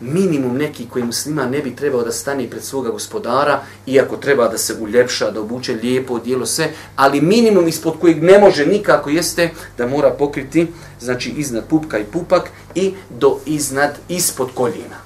[0.03, 4.59] minimum neki koji muslima ne bi trebao da stane pred svoga gospodara, iako treba da
[4.59, 9.50] se uljepša, da obuče lijepo, dijelo se, ali minimum ispod kojeg ne može nikako jeste
[9.78, 10.66] da mora pokriti,
[11.00, 14.98] znači iznad pupka i pupak i do iznad, ispod koljena.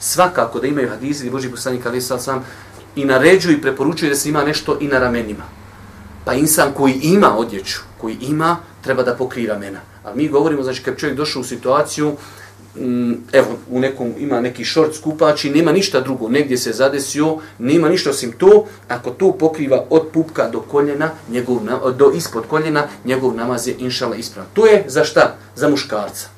[0.00, 2.44] Svakako da imaju hadizi, Boži poslanik Ali sam
[2.96, 5.44] i naređuju i preporučuju da se ima nešto i na ramenima.
[6.24, 9.80] Pa insan koji ima odjeću, koji ima, treba da pokrije ramena.
[10.04, 12.16] Ali mi govorimo, znači, kad čovjek došao u situaciju,
[12.80, 17.38] Mm, evo, u nekom, ima neki šort skupač i nema ništa drugo, negdje se zadesio,
[17.58, 21.60] nema ništa osim to, ako to pokriva od pupka do koljena, njegov,
[21.96, 24.50] do ispod koljena, njegov namaz je inšala ispravan.
[24.54, 25.34] To je za šta?
[25.54, 26.28] Za muškarca.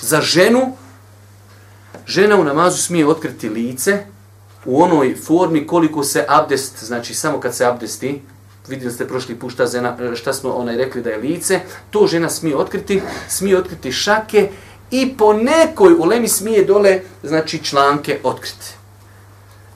[0.00, 0.76] Za ženu,
[2.06, 3.98] žena u namazu smije otkriti lice
[4.64, 8.20] u onoj formi koliko se abdest, znači samo kad se abdesti,
[8.68, 11.60] vidjeli ste prošli put šta, zena, šta smo onaj rekli da je lice,
[11.90, 14.48] to žena smije otkriti, smije otkriti šake
[14.90, 18.74] i po nekoj ulemi smije dole, znači članke otkriti.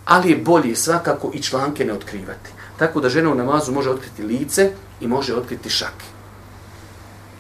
[0.05, 2.51] Ali je bolje svakako i članke ne otkrivati.
[2.79, 6.18] Tako da žena u namazu može otkriti lice i može otkriti šake.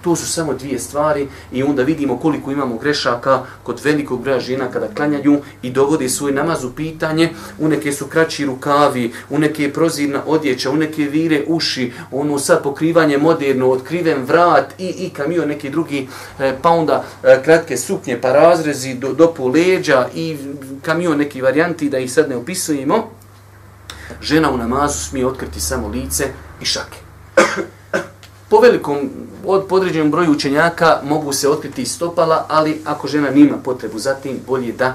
[0.03, 4.70] To su samo dvije stvari i onda vidimo koliko imamo grešaka kod velikog broja žena
[4.70, 7.30] kada klanjaju i dovode svoj namaz u pitanje.
[7.59, 12.38] U neke su kraći rukavi, u neke je prozirna odjeća, u neke vire uši, ono
[12.38, 17.76] sad pokrivanje moderno, otkriven vrat i, i kamio neki drugi, e, pa onda e, kratke
[17.76, 20.36] suknje, pa razrezi do, do po leđa i
[20.82, 23.11] kamio neki varijanti da ih sad ne opisujemo.
[24.22, 26.24] Žena u namazu smije otkriti samo lice
[26.61, 26.99] i šake
[28.49, 29.11] po velikom,
[29.51, 34.40] od podređenom broju učenjaka mogu se otkriti stopala, ali ako žena nima potrebu za tim,
[34.46, 34.94] bolje da e,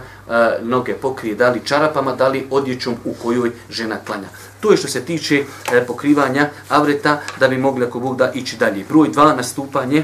[0.61, 4.27] noge pokrije da li čarapama, da li odjećom u kojoj žena klanja.
[4.59, 8.57] To je što se tiče e, pokrivanja avreta, da bi mogli ako Bog da ići
[8.57, 8.85] dalje.
[8.89, 10.03] Broj 2, nastupanje.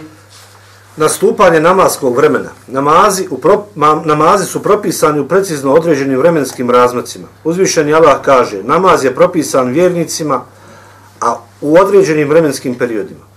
[0.97, 2.49] Nastupanje namaskog vremena.
[2.67, 7.27] Namazi, u pro, ma, namazi su propisani u precizno određenim vremenskim razmacima.
[7.43, 10.41] Uzvišeni Allah kaže, namaz je propisan vjernicima,
[11.21, 13.28] a u određenim vremenskim periodima.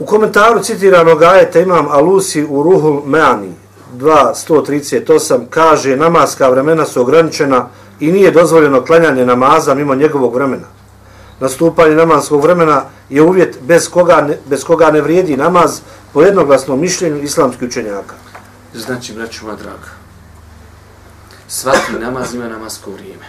[0.00, 3.54] U komentaru citiranog ajeta imam Alusi u Ruhul Meani
[3.96, 7.68] 2.138 kaže namaska vremena su ograničena
[8.00, 10.66] i nije dozvoljeno klanjanje namaza mimo njegovog vremena.
[11.40, 15.80] Nastupanje namaskog vremena je uvjet bez koga ne, bez koga ne vrijedi namaz
[16.12, 18.14] po jednoglasnom mišljenju islamskih učenjaka.
[18.74, 19.90] Znači, braću moja draga,
[21.48, 23.26] svaki namaz ima namasko vrijeme.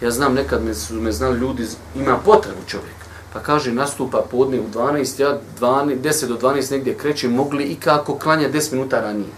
[0.00, 2.99] Ja znam, nekad me su me znali ljudi, ima potrebu čovjek
[3.32, 7.74] pa kaže nastupa podne u 12, ja 12, 10 do 12 negdje krećem, mogli i
[7.74, 9.28] kako klanja 10 minuta ranije.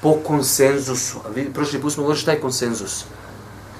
[0.00, 3.04] Po konsenzusu, a vi, prošli put smo govorili šta je konsenzus.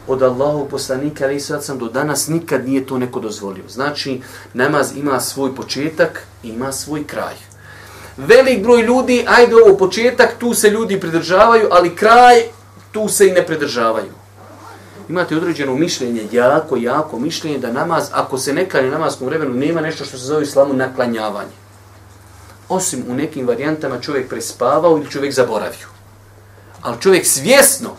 [0.07, 3.65] Od Allahu poslanika, ali sad sam do danas nikad nije to neko dozvolio.
[3.69, 4.21] Znači,
[4.55, 7.35] namaz ima svoj početak, ima svoj kraj.
[8.17, 12.43] Velik broj ljudi, ajde ovo početak, tu se ljudi pridržavaju, ali kraj,
[12.93, 14.18] tu se i ne pridržavaju
[15.09, 19.81] imate određeno mišljenje, jako, jako mišljenje da namaz, ako se ne klanja namaskom vremenu, nema
[19.81, 21.57] nešto što se zove islamu naklanjavanje.
[22.69, 25.87] Osim u nekim varijantama čovjek prespavao ili čovjek zaboravio.
[26.83, 27.91] Ali čovjek svjesno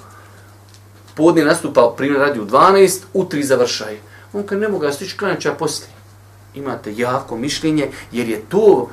[1.16, 3.99] podne nastupa, primjer radi u 12, u 3 završaje.
[4.34, 5.89] On kad ne mogu ga stići klanjaća poslije.
[6.55, 8.89] Imate jako mišljenje, jer je to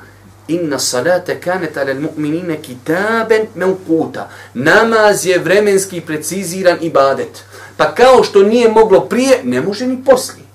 [0.47, 4.29] inna salate kanet ale mu'minine kitaben meukuta.
[4.53, 7.43] Namaz je vremenski preciziran ibadet.
[7.77, 10.47] Pa kao što nije moglo prije, ne može ni poslije.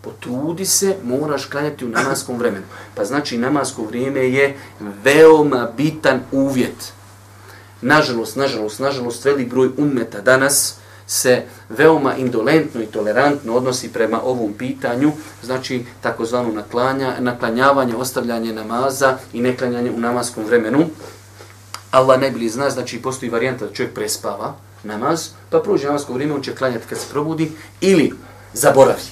[0.00, 2.64] Potrudi se, moraš klanjati u namaskom vremenu.
[2.94, 4.56] Pa znači namasko vrijeme je
[5.04, 6.92] veoma bitan uvjet.
[7.80, 10.74] Nažalost, nažalost, nažalost, velik broj ummeta danas
[11.06, 19.16] se veoma indolentno i tolerantno odnosi prema ovom pitanju, znači takozvano naklanja, naklanjavanje, ostavljanje namaza
[19.32, 20.86] i neklanjanje u namaskom vremenu.
[21.90, 24.54] Allah najbolji zna, znači postoji varijanta da čovjek prespava,
[24.84, 28.12] namaz, pa prođe namasko vrijeme, on će klanjati kad se probudi, ili
[28.52, 29.02] zaboravi.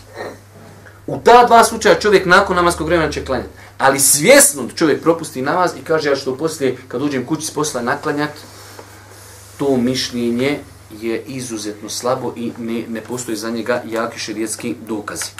[1.06, 3.50] U ta dva slučaja čovjek nakon namaskog vremena će klanjati.
[3.78, 7.50] Ali svjesno da čovjek propusti namaz i kaže ja što poslije, kad uđem kući s
[7.50, 8.30] posla naklanjat,
[9.58, 10.58] to mišljenje
[11.00, 15.30] je izuzetno slabo i ne, ne postoji za njega jaki šerijetski dokazi.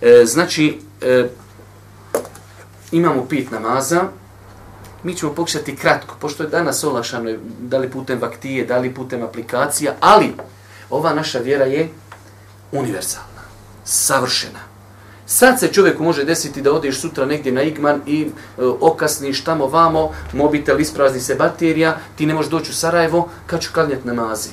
[0.00, 1.28] E, znači, e,
[2.92, 4.08] imamo pet namaza
[5.04, 7.30] Mi ćemo pokušati kratko, pošto je danas olašano,
[7.60, 10.34] da li putem vaktije, da li putem aplikacija, ali
[10.90, 11.88] ova naša vjera je
[12.72, 13.42] univerzalna,
[13.84, 14.72] savršena.
[15.26, 18.28] Sad se čovjeku može desiti da odeš sutra negdje na igman i e,
[18.80, 23.70] okasniš tamo vamo, mobitel isprazni se baterija, ti ne možeš doći u Sarajevo, kad ću
[23.72, 24.50] klanjati namazi.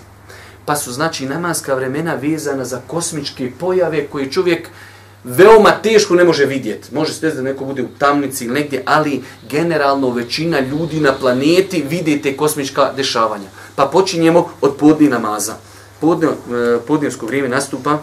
[0.66, 4.70] Pa su znači namaska vremena vezana za kosmičke pojave koje čovjek
[5.24, 6.96] veoma teško ne može vidjeti.
[6.96, 11.86] Može se da neko bude u tamnici ili negdje, ali generalno većina ljudi na planeti
[11.90, 13.50] vidi te kosmička dešavanja.
[13.76, 15.56] Pa počinjemo od podni namaza.
[16.02, 16.32] Podne, e,
[16.88, 17.98] podnevsko vrijeme nastupa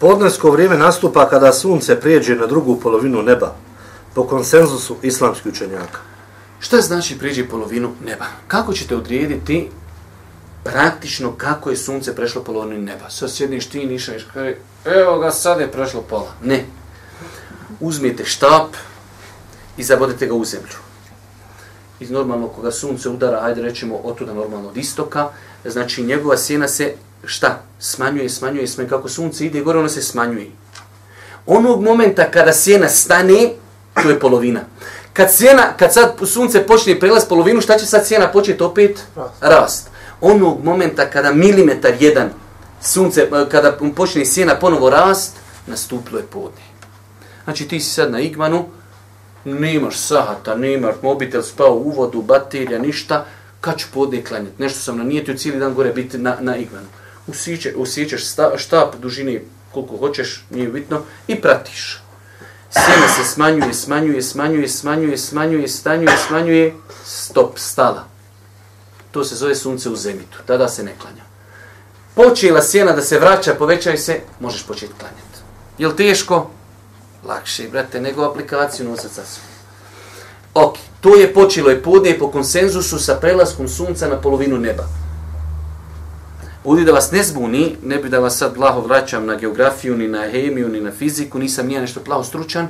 [0.00, 3.54] Podnesko vrijeme nastupa kada sunce prijeđe na drugu polovinu neba,
[4.14, 5.98] po konsenzusu islamskih učenjaka.
[6.60, 8.24] Šta znači prijeđe polovinu neba?
[8.48, 9.68] Kako ćete odrijediti
[10.64, 13.10] praktično kako je sunce prešlo polovinu neba?
[13.10, 16.32] Sad sjedniš ti, niša, kaže, evo ga, sad je prešlo pola.
[16.42, 16.64] Ne.
[17.80, 18.68] Uzmite štap
[19.76, 20.76] i zabodite ga u zemlju.
[22.00, 25.28] Iz normalno, koga sunce udara, ajde rećemo, otuda normalno od istoka,
[25.64, 26.94] znači njegova sjena se
[27.24, 27.62] šta?
[27.78, 28.90] Smanjuje, smanjuje, smanjuje.
[28.90, 30.50] Kako sunce ide gore, ono se smanjuje.
[31.46, 33.50] Onog momenta kada sjena stane,
[34.02, 34.60] to je polovina.
[35.12, 39.00] Kad sjena, kad sad sunce počne prelaz polovinu, šta će sad sjena početi opet?
[39.16, 39.32] Rast.
[39.40, 39.90] Rast.
[40.20, 42.30] Onog momenta kada milimetar jedan
[42.82, 46.62] sunce, eh, kada počne sjena ponovo rast, nastupilo je podne.
[47.44, 48.64] Znači ti si sad na igmanu,
[49.44, 53.24] nemaš sahata, nemaš mobitel spao u vodu, baterija, ništa,
[53.60, 54.62] kad ću podne klanjati?
[54.62, 56.86] Nešto sam na nanijetio cijeli dan gore biti na, na igmanu
[57.28, 58.22] usiće, usjećeš
[58.56, 59.42] štap dužine
[59.72, 62.02] koliko hoćeš, nije bitno, i pratiš.
[62.70, 68.04] Sjena se smanjuje, smanjuje, smanjuje, smanjuje, smanjuje, stanjuje, smanjuje, stop, stala.
[69.10, 71.22] To se zove sunce u zemitu, tada se ne klanja.
[72.14, 75.38] Počela sjena da se vraća, povećaj se, možeš početi klanjati.
[75.78, 76.50] Je li teško?
[77.24, 79.48] Lakše, brate, nego aplikaciju nosati sa sobom.
[80.54, 84.84] Ok, to je počelo je podne po konsenzusu sa prelaskom sunca na polovinu neba.
[86.64, 90.08] Ovdje da vas ne zbuni, ne bi da vas sad blaho vraćam na geografiju, ni
[90.08, 92.68] na hemiju, ni na fiziku, nisam nije nešto plaho stručan,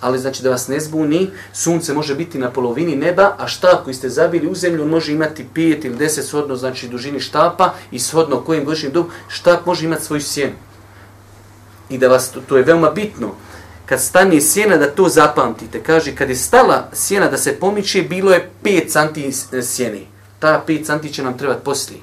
[0.00, 3.94] ali znači da vas ne zbuni, sunce može biti na polovini neba, a štap koji
[3.94, 7.98] ste zabili u zemlju on može imati 5 ili 10 shodno, znači dužini štapa i
[7.98, 10.54] shodno kojim godišnjim dobu, štap može imati svoju sjenu.
[11.88, 13.34] I da vas, to, to je veoma bitno,
[13.86, 18.32] kad stane sjena da to zapamtite, kaže kad je stala sjena da se pomiče, bilo
[18.32, 20.00] je 5 santi eh, sjene.
[20.38, 22.00] Ta 5 santi će nam trebati poslije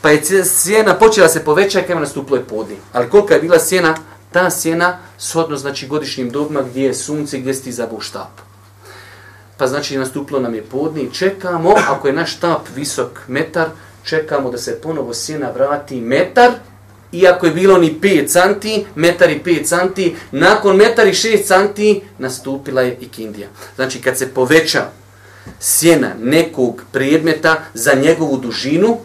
[0.00, 2.76] pa je sjena počela se povećati kada je nastupilo je podne.
[2.92, 3.94] Ali kolika je bila sjena?
[4.32, 8.40] Ta sjena shodno znači godišnjim dobima gdje je sunce, gdje sti zabu štap.
[9.56, 11.10] Pa znači nastupilo nam je podni.
[11.12, 13.68] Čekamo, ako je naš štap visok metar,
[14.04, 16.52] čekamo da se ponovo sjena vrati metar,
[17.12, 22.00] iako je bilo ni 5 santi, metar i 5 santi, nakon metar i 6 santi
[22.18, 23.48] nastupila je ikindija.
[23.76, 24.86] Znači kad se poveća
[25.60, 28.96] sjena nekog predmeta za njegovu dužinu,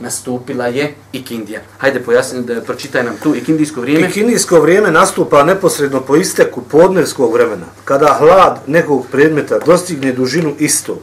[0.00, 1.60] nastupila je ikindija.
[1.78, 4.08] Hajde pojasni da pročitaj nam tu ikindijsko vrijeme.
[4.08, 10.98] Ikindijsko vrijeme nastupa neposredno po isteku podnevskog vremena, kada hlad nekog predmeta dostigne dužinu istog,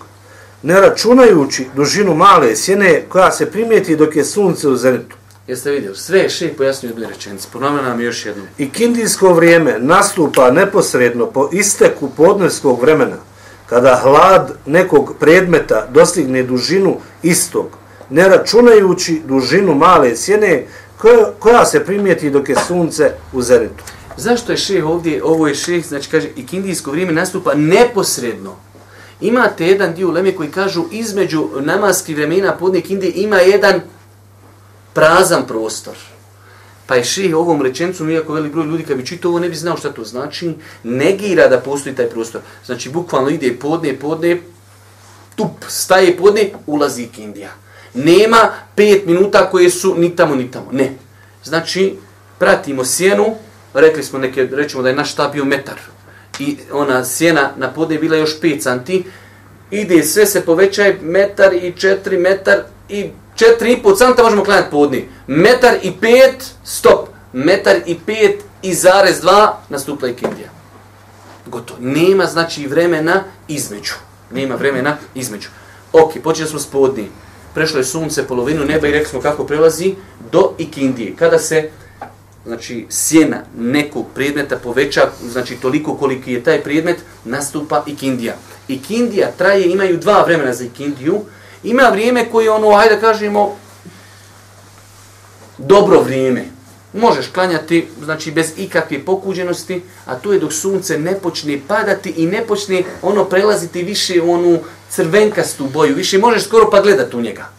[0.64, 5.16] ne računajući dužinu male sjene koja se primijeti dok je sunce u zenitu.
[5.48, 7.48] Jeste vidjeli, sve je še pojasnio od rečenice.
[7.54, 8.44] Ponome nam još jedno.
[8.58, 13.18] Ikindijsko vrijeme nastupa neposredno po isteku podnevskog vremena,
[13.70, 17.78] kada hlad nekog predmeta dostigne dužinu istog,
[18.10, 20.66] ne računajući dužinu male sjene
[20.98, 23.84] koja, koja se primijeti dok je sunce u zenitu.
[24.18, 28.56] Zašto je šeh ovdje, ovo je šeh, znači kaže, i kindijsko vrijeme nastupa neposredno.
[29.22, 33.82] Imate jedan dio leme koji kažu između namaskih vremena podne kindije ima jedan
[34.94, 35.96] prazan prostor.
[36.86, 39.56] Pa je ših ovom rečencom, iako velik broj ljudi kad bi čito ovo ne bi
[39.56, 42.42] znao šta to znači, negira da postoji taj prostor.
[42.66, 44.42] Znači bukvalno ide podne, podne,
[45.36, 47.63] tup, staje podne, ulazi kindija
[47.94, 50.68] nema pet minuta koje su ni tamo ni tamo.
[50.72, 50.94] Ne.
[51.44, 51.96] Znači,
[52.40, 53.36] pratimo sjenu,
[53.74, 55.80] rekli smo neke, rećemo da je naš štab bio metar.
[56.40, 59.04] I ona sjena na podne bila još 5 santi.
[59.72, 65.08] Ide, sve se povećaje, metar i 4 metar i 4,5 canta možemo klanjati podni.
[65.28, 66.32] Metar i 5,
[66.64, 67.10] stop.
[67.34, 70.50] Metar i 5 i zarez 2, nastupla je kindija.
[71.46, 71.80] Gotovo.
[71.82, 73.94] Nema znači vremena između.
[74.32, 75.50] Nema vremena između.
[75.94, 77.10] Ok, počeli smo s podnim
[77.54, 79.96] prešlo je sunce polovinu neba i rekli smo kako prelazi
[80.32, 81.16] do ikindije.
[81.16, 81.70] Kada se
[82.46, 85.02] znači sjena nekog predmeta poveća,
[85.32, 88.34] znači toliko koliki je taj predmet, nastupa ikindija.
[88.68, 91.22] Ikindija traje, imaju dva vremena za ikindiju.
[91.64, 93.56] Ima vrijeme koje ono, hajde da kažemo,
[95.58, 96.53] dobro vrijeme.
[96.94, 102.26] Možeš klanjati, znači bez ikakve pokuđenosti, a to je dok sunce ne počne padati i
[102.26, 107.22] ne počne ono prelaziti više u onu crvenkastu boju, više možeš skoro pa gledati u
[107.22, 107.50] njega.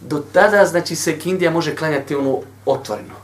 [0.00, 3.14] Do tada, znači, se kindija može klanjati ono otvoreno.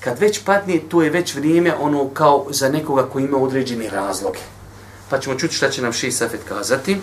[0.00, 4.38] Kad već padne, to je već vrijeme ono kao za nekoga koji ima određene razloge.
[5.10, 6.96] Pa ćemo čuti šta će nam Ši Safet kazati.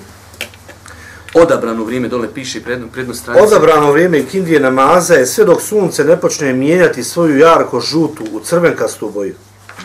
[1.33, 3.45] Odabrano vrijeme, dole piše prednu, prednu stranicu.
[3.45, 8.39] Odabrano vrijeme kindije namaza je sve dok sunce ne počne mijenjati svoju jarko žutu u
[8.39, 9.35] crvenkastu boju.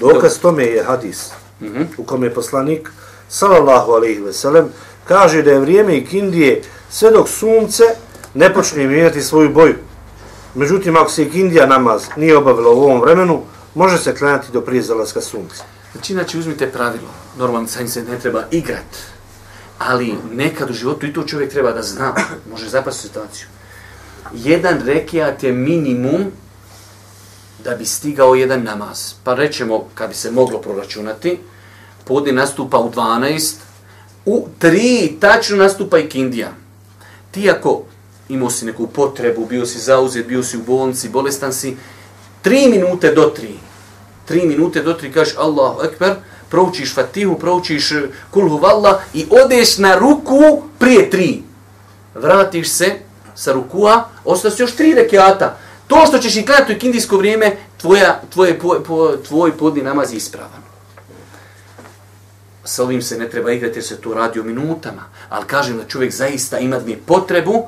[0.01, 1.31] Dokaz tome je hadis
[1.61, 1.87] Mm -hmm.
[1.99, 2.91] u kome je poslanik
[3.29, 4.69] sallallahu alejhi ve sellem
[5.05, 7.83] kaže da je vrijeme ikindije sve dok sunce
[8.35, 9.75] ne počne mijenjati svoju boju.
[10.55, 13.43] Međutim, ako se ikindija namaz nije obavila u ovom vremenu,
[13.75, 15.65] može se klanjati do prije zalaska sunca.
[15.93, 17.09] Znači, znači uzmite pravilo.
[17.39, 19.14] Normalno, sa se ne treba igrat.
[19.87, 22.15] Ali nekad u životu i to čovjek treba da zna.
[22.51, 23.47] Može zapasti situaciju.
[24.35, 26.25] Jedan rekiat je minimum
[27.65, 29.13] da bi stigao jedan namaz.
[29.25, 31.39] Pa rećemo, kad bi se moglo proračunati,
[32.05, 33.55] podne nastupa u 12,
[34.27, 36.53] u 3 tačno nastupa i kindija.
[37.31, 37.83] Ti ako
[38.29, 41.77] imao si neku potrebu, bio si zauzet, bio si u bolnici, bolestan si,
[42.45, 43.49] 3 minute do 3,
[44.29, 46.15] 3 minute do 3 kažeš Allahu Ekber,
[46.51, 51.43] proučiš Fatihu, proučiš eh, Kulhu Valla i odeš na ruku prije tri.
[52.15, 52.95] Vratiš se
[53.35, 55.57] sa rukua, ostaš još tri rekiata.
[55.87, 60.13] To što ćeš i klanjati u kindijsko vrijeme, tvoja, tvoje, po, po, tvoj podni namaz
[60.13, 60.65] je ispravan.
[62.65, 65.03] Sa ovim se ne treba igrati jer se to radi o minutama.
[65.29, 67.67] Ali kažem da čovjek zaista ima dnije potrebu,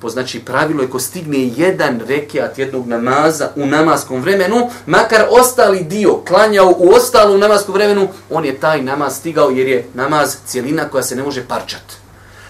[0.00, 5.84] po znači pravilo je ko stigne jedan rekiat jednog namaza u namaskom vremenu, makar ostali
[5.84, 10.88] dio klanjao u ostalom namaskom vremenu, on je taj namaz stigao jer je namaz cijelina
[10.88, 11.94] koja se ne može parčati.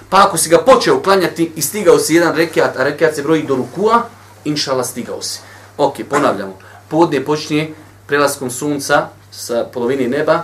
[0.08, 3.42] Pa ako si ga počeo klanjati i stigao si jedan rekiat, a rekiat se broji
[3.42, 4.02] do rukua,
[4.44, 5.40] inšala stigao si.
[5.78, 6.58] Ok, ponavljamo.
[6.88, 7.74] Podne počinje
[8.06, 10.42] prelaskom sunca sa polovini neba,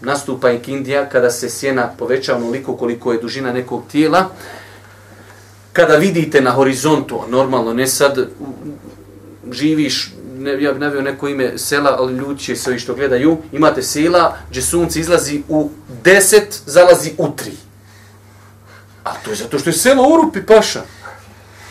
[0.00, 4.28] nastupa ikindija kada se sjena poveća onoliko koliko je dužina nekog tijela.
[5.74, 8.28] Kada vidite na horizontu, normalno ne sad
[9.52, 13.82] živiš, ne, ja bih navio neko ime sela, ali ljudi će se što gledaju, imate
[13.82, 15.70] sela gdje sunce izlazi u
[16.04, 17.50] 10, zalazi u 3.
[19.04, 20.82] A to je zato što je selo u rupi paša.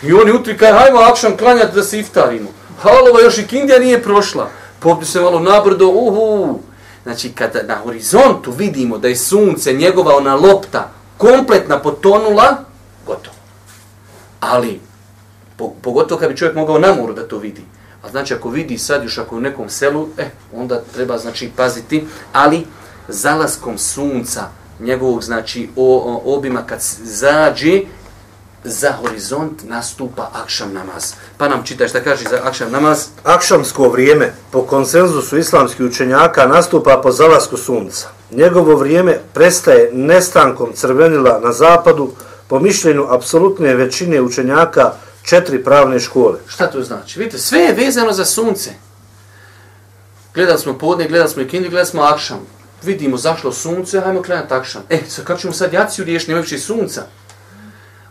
[0.03, 2.49] I oni utri kaj, hajmo akšan klanjati da se iftarimo.
[2.81, 4.49] Halova, još i Kindija nije prošla.
[4.79, 6.59] Popni se malo nabrdo, uhu.
[7.03, 12.57] Znači, kada na horizontu vidimo da je sunce, njegova ona lopta, kompletna potonula,
[13.05, 13.32] gotovo.
[14.51, 14.79] Ali,
[15.57, 17.61] po, pogotovo kad bi čovjek mogao na moru da to vidi.
[18.03, 22.07] A znači, ako vidi sad još ako u nekom selu, eh, onda treba, znači, paziti.
[22.33, 22.65] Ali,
[23.07, 24.43] zalaskom sunca,
[24.79, 27.81] njegovog, znači, o, o, obima kad zađe,
[28.63, 31.13] za horizont nastupa akšam namaz.
[31.37, 33.07] Pa nam čitaj šta kaže za akšam namaz.
[33.23, 38.07] Akšamsko vrijeme, po konsenzusu islamskih učenjaka, nastupa po zalasku sunca.
[38.31, 42.11] Njegovo vrijeme prestaje nestankom crvenila na zapadu,
[42.47, 44.91] po mišljenju apsolutne većine učenjaka
[45.23, 46.39] četiri pravne škole.
[46.47, 47.19] Šta to znači?
[47.19, 48.69] Vidite, sve je vezano za sunce.
[50.33, 52.39] Gledali smo podne, gledali smo i gledali smo akšam.
[52.83, 54.81] Vidimo zašlo sunce, hajmo krenati akšam.
[54.89, 57.03] E, sad kako ćemo sad jaciju riješiti, nemajući sunca?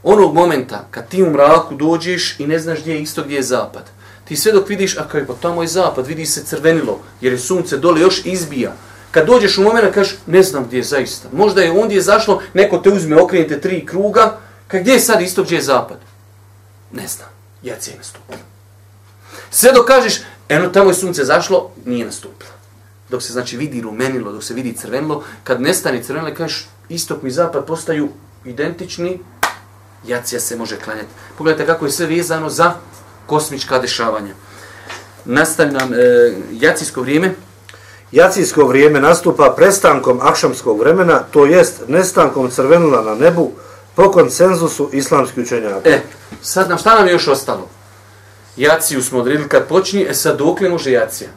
[0.03, 3.43] onog momenta kad ti u mraku dođeš i ne znaš gdje je isto gdje je
[3.43, 3.83] zapad.
[4.25, 7.39] Ti sve dok vidiš, a kaj pa tamo je zapad, vidi se crvenilo, jer je
[7.39, 8.73] sunce dole još izbija.
[9.13, 11.29] Kad dođeš u moment, kažeš, ne znam gdje je zaista.
[11.33, 14.39] Možda je ondje je zašlo, neko te uzme, okrenite tri kruga,
[14.69, 15.99] kaj gdje je sad istok, gdje je zapad?
[16.93, 17.29] Ne znam,
[17.63, 18.39] ja cijel nastupila.
[19.51, 22.51] Sve dok kažeš, eno tamo je sunce zašlo, nije nastupilo.
[23.09, 27.31] Dok se znači vidi rumenilo, dok se vidi crvenilo, kad nestane crvenilo, kažeš, istok i
[27.31, 28.09] zapad postaju
[28.45, 29.21] identični,
[30.07, 31.09] jacija se može klanjati.
[31.39, 32.75] Pogledajte kako je sve vezano za
[33.27, 34.35] kosmička dešavanja.
[35.25, 35.97] Nastavljam e,
[36.53, 37.35] jacijsko vrijeme.
[38.13, 43.51] Jacijsko vrijeme nastupa prestankom akšamskog vremena, to jest nestankom crvenila na nebu,
[43.95, 45.89] po konsenzusu islamskih učenjaka.
[45.89, 46.01] E,
[46.43, 47.69] sad nam šta nam je još ostalo?
[48.57, 51.31] Jaciju smo odredili kad počinje, e sad dok li može jacija?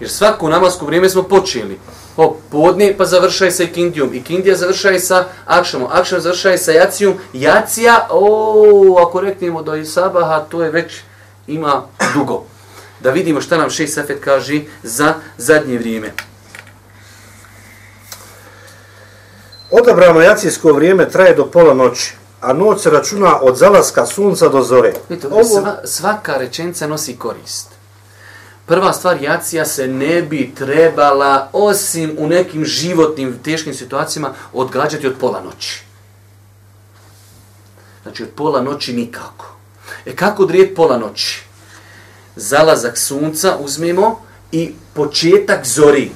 [0.00, 1.78] Jer svako namasko vrijeme smo počeli
[2.16, 4.14] O, podne, pa završaj sa ikindijom.
[4.14, 5.88] Ikindija završaj sa akšamom.
[5.92, 7.14] Akšam završaj sa jacijom.
[7.32, 10.92] Jacija, o, ako reknemo do Isabaha, to je već
[11.46, 11.82] ima
[12.14, 12.44] dugo.
[13.02, 16.12] Da vidimo šta nam šest Safet kaže za zadnje vrijeme.
[19.70, 24.62] Odabrano jacijsko vrijeme traje do pola noći, a noć se računa od zalaska sunca do
[24.62, 24.92] zore.
[25.08, 25.44] Vidite, Ovo...
[25.44, 27.80] sva, svaka rečenca nosi korist
[28.70, 35.14] prva stvar, jacija se ne bi trebala, osim u nekim životnim, teškim situacijama, odgađati od
[35.20, 35.82] pola noći.
[38.02, 39.46] Znači, od pola noći nikako.
[40.06, 41.42] E kako odrijeti pola noći?
[42.40, 44.20] Zalazak sunca uzmemo
[44.52, 46.10] i početak zori.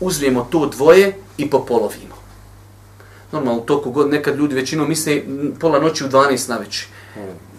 [0.00, 2.14] Uzmemo to dvoje i popolovimo.
[3.32, 5.22] Normalno, u toku god nekad ljudi većinom misle
[5.60, 6.86] pola noći u 12 na večer.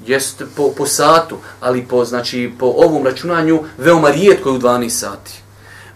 [0.07, 4.89] Jest po, po satu, ali po, znači, po ovom računanju veoma rijetko je u 12
[4.89, 5.32] sati.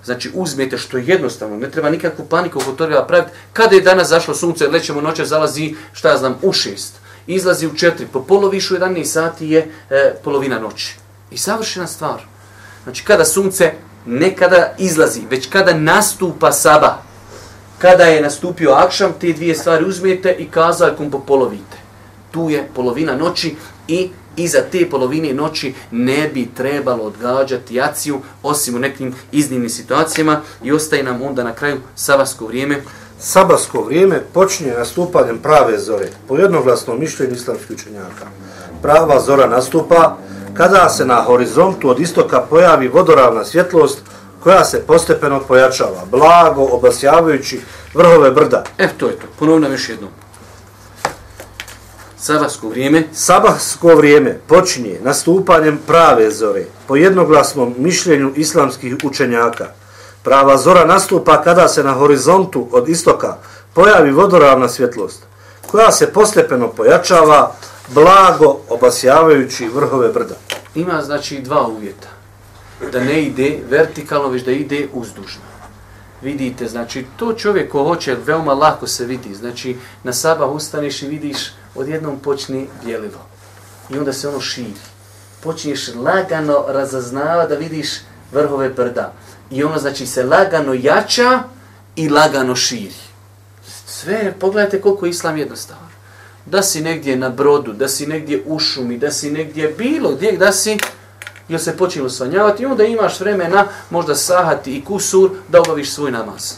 [0.06, 3.32] Znači uzmete što je jednostavno, ne treba nikakvu paniku oko toga praviti.
[3.54, 6.94] Kada je danas zašlo sunce, lećemo noće, zalazi, šta ja znam, u šest.
[7.28, 10.99] Izlazi u četiri, po polovišu 11 sati je e, polovina noći.
[11.32, 12.22] I savršena stvar.
[12.84, 13.74] Znači kada sunce
[14.06, 17.02] ne kada izlazi, već kada nastupa saba,
[17.78, 21.78] kada je nastupio akšam, te dvije stvari uzmijete i kazaljkom popolovite.
[22.32, 23.56] Tu je polovina noći
[23.88, 30.42] i iza te polovine noći ne bi trebalo odgađati jaciju, osim u nekim iznimnim situacijama
[30.64, 32.82] i ostaje nam onda na kraju sabasko vrijeme.
[33.20, 38.26] Sabasko vrijeme počinje nastupanjem prave zore, po jednoglasnom mišljenju islamskih učenjaka.
[38.82, 40.18] Prava zora nastupa
[40.60, 44.02] kada se na horizontu od istoka pojavi vodoravna svjetlost
[44.44, 47.62] koja se postepeno pojačava, blago obasjavajući
[47.94, 48.64] vrhove brda.
[48.78, 49.28] E, to je to.
[49.40, 50.10] Ponovno još jednom.
[52.18, 53.08] Sabasko vrijeme.
[53.14, 59.66] Sabasko vrijeme počinje nastupanjem prave zore, po jednoglasnom mišljenju islamskih učenjaka.
[60.24, 63.38] Prava zora nastupa kada se na horizontu od istoka
[63.74, 65.24] pojavi vodoravna svjetlost,
[65.72, 67.52] koja se postepeno pojačava,
[67.94, 70.49] blago obasjavajući vrhove brda.
[70.80, 72.08] Ima znači dva uvjeta.
[72.92, 75.42] Da ne ide vertikalno, već da ide uzdužno.
[76.22, 79.36] Vidite, znači to čovjek ko hoće, veoma lako se vidi.
[79.36, 81.38] Znači na sabah ustaneš i vidiš
[81.76, 83.20] odjednom počne bjelivo.
[83.90, 84.74] I onda se ono širi.
[85.44, 87.90] Počinješ lagano razaznava da vidiš
[88.32, 89.14] vrhove brda.
[89.52, 91.44] I ono znači se lagano jača
[91.96, 93.00] i lagano širi.
[93.86, 95.89] Sve, pogledajte koliko je islam jednostavan.
[96.50, 100.38] Da si negdje na brodu, da si negdje u šumi, da si negdje bilo gdje,
[100.38, 100.78] da si
[101.50, 106.12] ili se počelo svanjavati i onda imaš vremena možda sahati i kusur da obaviš svoj
[106.12, 106.54] namaz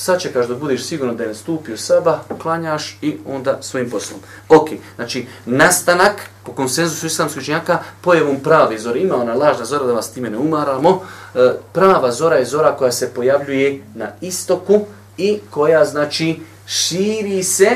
[0.00, 4.20] sačekaš da budeš sigurno da je nastupio saba, klanjaš i onda svojim poslom.
[4.48, 8.98] Ok, znači nastanak po konsenzusu islamskih učenjaka pojavom pravi zora.
[8.98, 11.02] Ima ona lažna zora da vas time ne umaramo.
[11.34, 14.80] E, prava zora je zora koja se pojavljuje na istoku
[15.16, 17.70] i koja znači širi se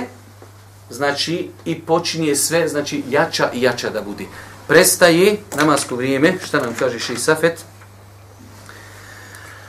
[0.91, 4.24] znači i počinje sve znači jača i jača da bude.
[4.68, 7.64] Prestaje namasko vrijeme, šta nam kaže Šej Safet?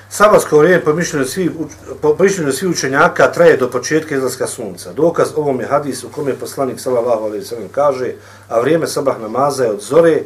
[0.10, 1.52] Sabatsko vrijeme po mišljenju svih,
[2.02, 4.94] po mišljenju svih učenjaka traje do početka izlaska sunca.
[4.94, 8.14] Dokaz ovom je hadis u kome poslanik sallallahu alejhi ve sellem kaže:
[8.50, 10.22] "A vrijeme sabah namaza je od zore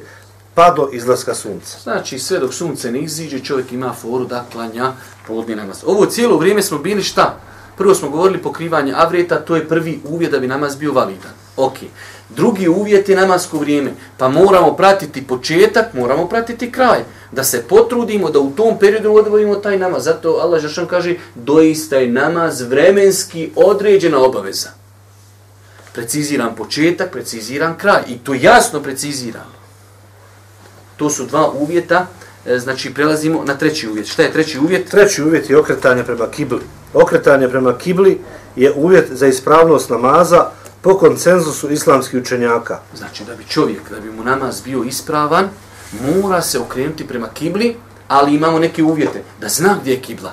[0.56, 4.92] pa do izlaska sunca." Znači sve dok sunce ne iziđe, čovjek ima foru da klanja
[5.28, 5.84] podni namaz.
[5.86, 7.49] Ovo cijelo vrijeme smo bili šta?
[7.80, 11.32] Prvo smo govorili pokrivanje avreta, to je prvi uvjet da bi namaz bio validan.
[11.58, 11.74] Ok.
[12.30, 13.92] Drugi uvjet je namasko vrijeme.
[14.18, 17.00] Pa moramo pratiti početak, moramo pratiti kraj.
[17.32, 20.04] Da se potrudimo da u tom periodu odvojimo taj namaz.
[20.04, 24.70] Zato Allah Žešan kaže, doista je namaz vremenski određena obaveza.
[25.94, 28.02] Preciziram početak, preciziram kraj.
[28.08, 29.54] I to jasno preciziram.
[30.98, 32.08] To su dva uvjeta.
[32.46, 34.08] E, znači, prelazimo na treći uvjet.
[34.08, 34.90] Šta je treći uvjet?
[34.90, 36.79] Treći uvjet je okretanje prema kibli.
[36.94, 38.22] Okretanje prema kibli
[38.56, 40.50] je uvjet za ispravnost namaza,
[40.82, 42.80] po konsenzusu islamskih učenjaka.
[42.96, 45.50] Znači da bi čovjek, da bi mu namaz bio ispravan,
[46.02, 47.76] mora se okrenuti prema kibli,
[48.08, 50.32] ali imamo neke uvjete, da zna gdje je kibla.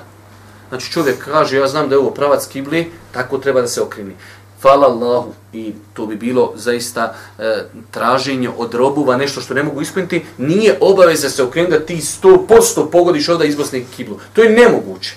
[0.69, 4.15] Znači čovjek kaže, ja znam da je ovo pravac kibli, tako treba da se okreni.
[4.61, 9.81] Hvala Allahu i to bi bilo zaista e, traženje od robova, nešto što ne mogu
[9.81, 14.19] ispuniti, nije obaveza se okrenuti da ti 100% pogodiš ovdje izbosni kiblu.
[14.33, 15.15] To je nemoguće.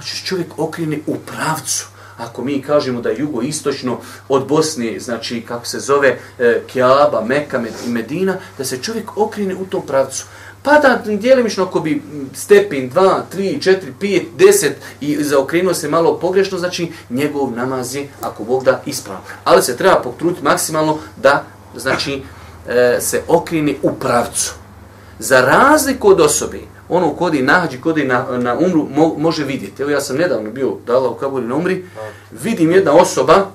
[0.00, 1.86] Znači čovjek okreni u pravcu
[2.20, 3.98] ako mi kažemo da je jugoistočno
[4.28, 9.54] od Bosne, znači kako se zove e, Kjaba, Meka i Medina, da se čovjek okrene
[9.54, 10.24] u tom pravcu.
[10.62, 12.02] Pa da dijelimično ako bi
[12.34, 14.70] stepin 2, 3, 4, 5, 10
[15.00, 19.22] i zaokrenuo se malo pogrešno, znači njegov namaz je, ako Bog da, ispravan.
[19.44, 21.44] Ali se treba potruditi maksimalno da
[21.76, 22.22] znači
[22.68, 24.54] e, se okrene u pravcu.
[25.18, 26.58] Za razliku od osobe,
[26.90, 29.82] ono kodi nađi, kodi na, na umru, mo, može vidjeti.
[29.82, 31.84] Evo ja sam nedavno bio dala u Kabuli na umri,
[32.30, 33.46] vidim jedna osoba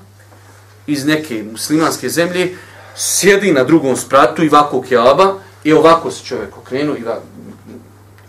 [0.87, 2.55] iz neke muslimanske zemlje,
[2.95, 5.33] sjedi na drugom spratu i ovako kjaba
[5.63, 7.03] i ovako se čovjek okrenu i,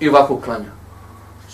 [0.01, 0.77] i ovako klanja.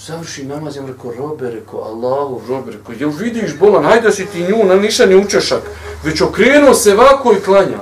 [0.06, 4.42] Završi namaz, ja rekao, robe, rekao, Allahu, robe, rekao, jel vidiš bolan, hajde si ti
[4.42, 5.62] nju na nišani učešak,
[6.04, 7.78] već okrenuo se ovako i klanja.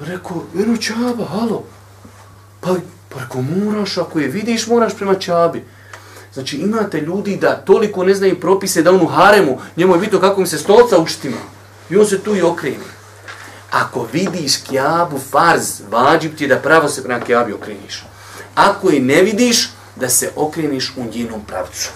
[0.00, 1.62] Rekao, eno čaba, halo,
[2.60, 2.74] pa
[3.14, 5.64] Pa ako moraš, ako je vidiš, moraš prema čabi.
[6.32, 10.20] Znači imate ljudi da toliko ne znaju propise da on u haremu, njemu je bitno
[10.20, 11.36] kako mi se stolca uštima.
[11.90, 12.84] I on se tu i okreni.
[13.70, 18.04] Ako vidiš kjabu farz, vađib ti je da pravo se prema kjabi okreniš.
[18.54, 21.90] Ako je ne vidiš, da se okreniš u njenom pravcu.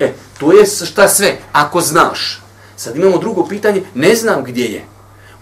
[0.00, 2.42] E, to je šta sve, ako znaš.
[2.76, 4.84] Sad imamo drugo pitanje, ne znam gdje je.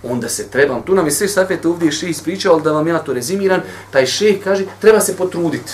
[0.03, 2.99] Onda se trebam, tu nam je sve safet ovdje šeh ispričao, ali da vam ja
[2.99, 5.73] to rezimiram, taj šeh kaže, treba se potruditi.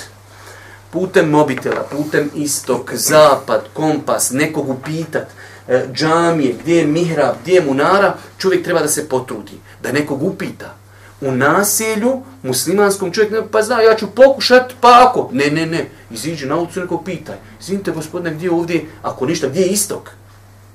[0.91, 5.29] Putem mobitela, putem istok, zapad, kompas, nekog upitat,
[5.69, 10.23] e, džamije, gdje je mihrab, gdje je munara, čovjek treba da se potrudi, da nekog
[10.23, 10.75] upita.
[11.21, 15.91] U naselju, muslimanskom čovjek, ne, pa zna, ja ću pokušat, pa ako, ne, ne, ne,
[16.11, 17.37] iziđi na ulicu, nekog pitaj.
[17.61, 20.11] Izvinite, gospodine, gdje je ovdje, ako ništa, gdje je istok?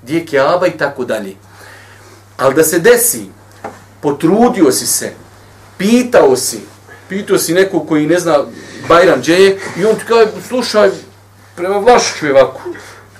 [0.03, 1.35] Gdje je kjaba i tako dalje.
[2.37, 3.25] Ali da se desi,
[4.01, 5.13] potrudio si se,
[5.77, 6.59] pitao si,
[7.09, 8.45] pitao si nekog koji ne zna
[8.87, 10.89] Bajram gdje je, i on ti kaže, slušaj,
[11.55, 12.61] prema Vlašiću je ovako,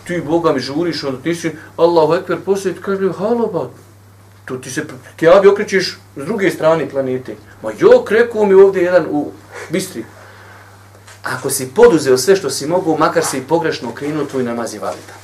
[0.07, 3.69] ti Boga mi žuriš, onda ti si, Allahu Ekber, poslije ti kaže, halo ba,
[4.45, 7.35] tu ti se kjavi okrećeš s druge strane planete.
[7.61, 9.31] Ma jok, rekao mi ovdje jedan u
[9.69, 10.05] Bistri.
[11.23, 15.21] Ako si poduzeo sve što si mogu, makar si pogrešno okrenuo, tvoj namaz je validan.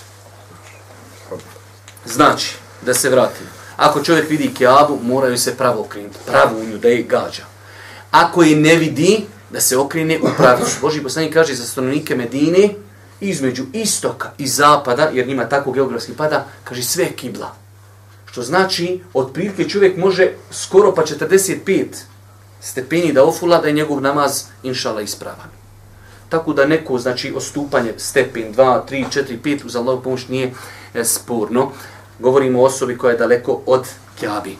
[2.06, 3.57] Znači, da se vratim.
[3.78, 6.18] Ako čovjek vidi kjabu, moraju se pravo okrenuti.
[6.26, 7.44] Pravo u nju, da je gađa.
[8.12, 10.78] Ako je ne vidi, da se okrene u pravcu.
[10.82, 12.70] Boži poslanik kaže za stanovnike Medine,
[13.20, 17.56] između istoka i zapada, jer njima tako geografski pada, kaže sve kibla.
[18.26, 21.86] Što znači, od prilike čovjek može skoro pa 45
[22.62, 25.50] stepeni da ofula, da je njegov namaz, inšala, ispravan.
[26.30, 30.54] Tako da neko, znači, ostupanje stepen 2, 3, 4, 5 uz Allahov pomoć nije
[30.94, 31.72] e, sporno.
[32.20, 33.88] Govorimo o osobi koja je daleko od
[34.20, 34.58] kjabi.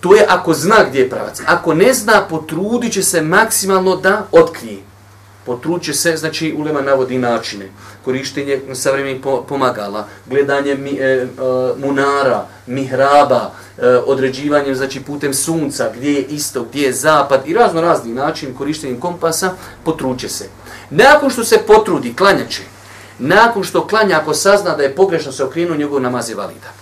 [0.00, 1.42] To je ako zna gdje je pravac.
[1.46, 4.78] Ako ne zna, potrudit će se maksimalno da otkrije.
[5.46, 7.68] Potrudit će se, znači, ulema navodi načine.
[8.04, 11.26] Korištenje savremenih pomagala, gledanje mi, e, e,
[11.78, 17.80] munara, mihraba, e, određivanje, znači, putem sunca, gdje je istok, gdje je zapad i razno
[17.80, 19.52] razni način korištenjem kompasa,
[19.84, 20.48] potrudit će se.
[20.90, 22.62] Nakon što se potrudi, klanjaće.
[23.20, 26.72] Nakon što klanja, ako sazna da je pogrešno se okrenuo, njegov namaz je validan.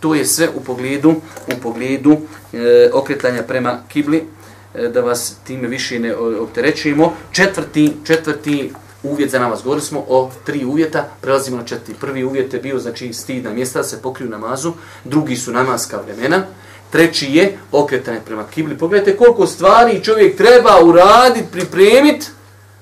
[0.00, 1.14] To je sve u pogledu
[1.46, 2.16] u pogledu
[2.52, 4.24] e, okretanja prema kibli
[4.74, 7.12] e, da vas time više ne opterećujemo.
[7.32, 8.72] Četvrti, četvrti
[9.02, 9.62] uvjet za namaz.
[9.62, 11.94] Govorili smo o tri uvjeta, prelazimo na četvrti.
[11.94, 14.72] Prvi uvjet je bio znači stidna mjesta da se pokriju namazu,
[15.04, 16.42] drugi su namaska vremena,
[16.90, 18.78] treći je okretanje prema kibli.
[18.78, 22.26] Pogledajte koliko stvari čovjek treba uraditi, pripremiti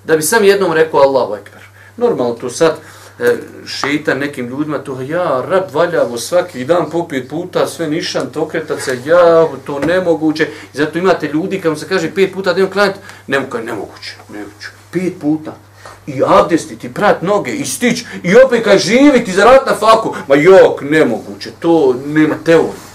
[0.04, 1.59] da bi sam jednom rekao Allahu Ekber.
[2.00, 2.80] Normalno to sad
[3.20, 3.36] E,
[3.66, 8.50] šeitan nekim ljudima, to ja, rab valjavo svaki dan po pet puta, sve nišan, to
[8.80, 10.48] se, ja, to nemoguće.
[10.74, 14.68] I zato imate ljudi, kad se kaže pet puta da imam klanjati, nemoguće, nemoguće, nemoguće,
[14.90, 15.56] pet puta.
[16.06, 20.34] I abdestiti, prat noge, i stić, i opet kaj živiti za rat na faku, ma
[20.34, 22.90] jok, nemoguće, to nema teorije.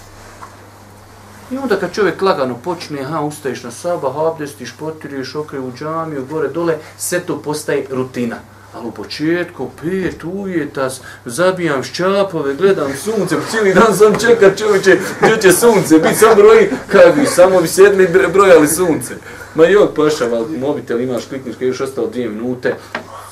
[1.51, 6.26] I onda kad čovjek lagano počne, ha, ustaješ na sabah, abdestiš, potiriš, okre u džamiju,
[6.30, 8.55] gore, dole, sve to postaje rutina.
[8.76, 10.90] Ali u početku, pet uvjeta,
[11.26, 16.70] zabijam ščapove, gledam sunce, cijeli dan sam čekar čovječe, gdje će sunce, biti sam broji,
[16.92, 19.16] kaj bi, samo bi sjedli brojali sunce.
[19.56, 22.76] Ma jok, pašav, ali mobitel imaš, klikniš, kaj još ostalo dvije minute,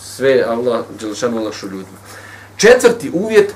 [0.01, 1.97] sve, Allah, Đelšanu lašu ljudima.
[2.57, 3.53] Četvrti uvjet,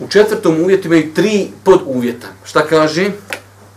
[0.00, 2.26] u četvrtom uvjetu imaju tri pod uvjeta.
[2.44, 3.10] Šta kaže?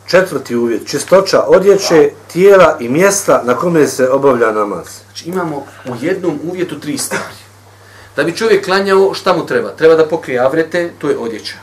[0.08, 4.86] Četvrti uvjet, čistoća odjeće, tijela i mjesta na kome se obavlja namaz.
[5.06, 7.42] Znači imamo u jednom uvjetu tri stvari.
[8.16, 9.70] Da bi čovjek klanjao, šta mu treba?
[9.70, 11.56] Treba da pokrije avrete, to je odjeća.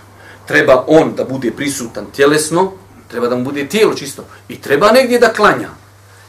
[0.46, 2.72] Treba on da bude prisutan tjelesno,
[3.08, 4.24] treba da mu bude tijelo čisto.
[4.48, 5.68] I treba negdje da klanja.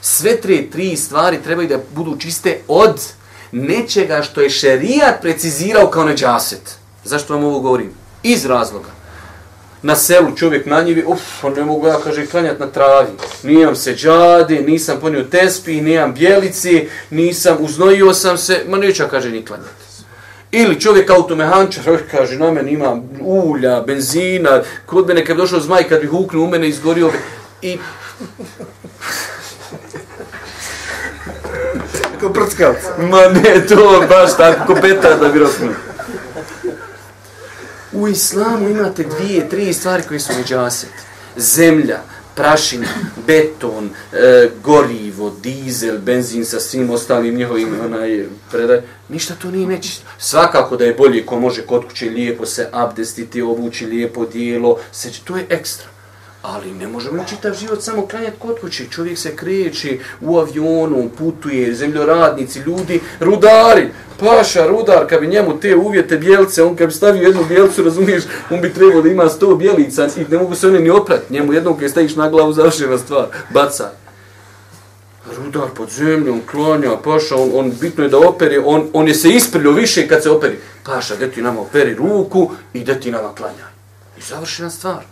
[0.01, 3.01] Sve tri, tri stvari trebaju da budu čiste od
[3.51, 6.77] nečega što je šerijat precizirao kao neđaset.
[7.03, 7.91] Zašto vam ovo govorim?
[8.23, 8.98] Iz razloga
[9.81, 13.07] na selu čovjek na njivi, uf, ne mogu ja, kaže, klanjat na travi.
[13.43, 19.29] Nijam se džade, nisam ponio tespi, nijam bjelici, nisam, uznojio sam se, ma neću kaže,
[19.29, 19.89] ni klanjat.
[20.51, 25.83] Ili čovjek automehančar, kaže, na meni ima ulja, benzina, kod mene kad bi došao zmaj,
[25.83, 27.17] kad bi huknuo u mene, izgorio bi,
[27.61, 27.77] i...
[32.19, 32.93] Ko prckavca.
[32.97, 35.88] Ma ne, to baš tako, ko petar da bi roknuo.
[37.93, 40.89] U islamu imate dvije, tri stvari koje su neđaset.
[41.37, 41.99] Zemlja,
[42.35, 42.87] prašina,
[43.27, 48.81] beton, e, gorivo, dizel, benzin sa svim ostalim njihovim onaj, predaj.
[49.09, 50.05] Ništa to nije nečisto.
[50.17, 55.09] Svakako da je bolje ko može kod kuće lijepo se abdestiti, obući lijepo dijelo, se,
[55.23, 55.87] to je ekstra.
[56.41, 58.85] Ali ne možemo čitav život samo klanjati kod kuće.
[58.89, 65.75] Čovjek se kreće u avionu, putuje, zemljoradnici, ljudi, rudari paša, rudar, kad bi njemu te
[65.75, 69.55] uvjete bijelce, on kad bi stavio jednu bijelcu, razumiješ, on bi trebao da ima sto
[69.55, 71.33] bijelica i ne mogu se one ni oprati.
[71.33, 73.87] Njemu jednom kad staviš na glavu, završena stvar, bacaj.
[75.37, 79.29] Rudar pod zemljom, klanja, paša, on, on bitno je da operi, on, on je se
[79.29, 80.59] isprilio više kad se operi.
[80.85, 83.67] Paša, gdje ti nama operi ruku i gdje ti nama klanja.
[84.17, 85.03] I završena stvar.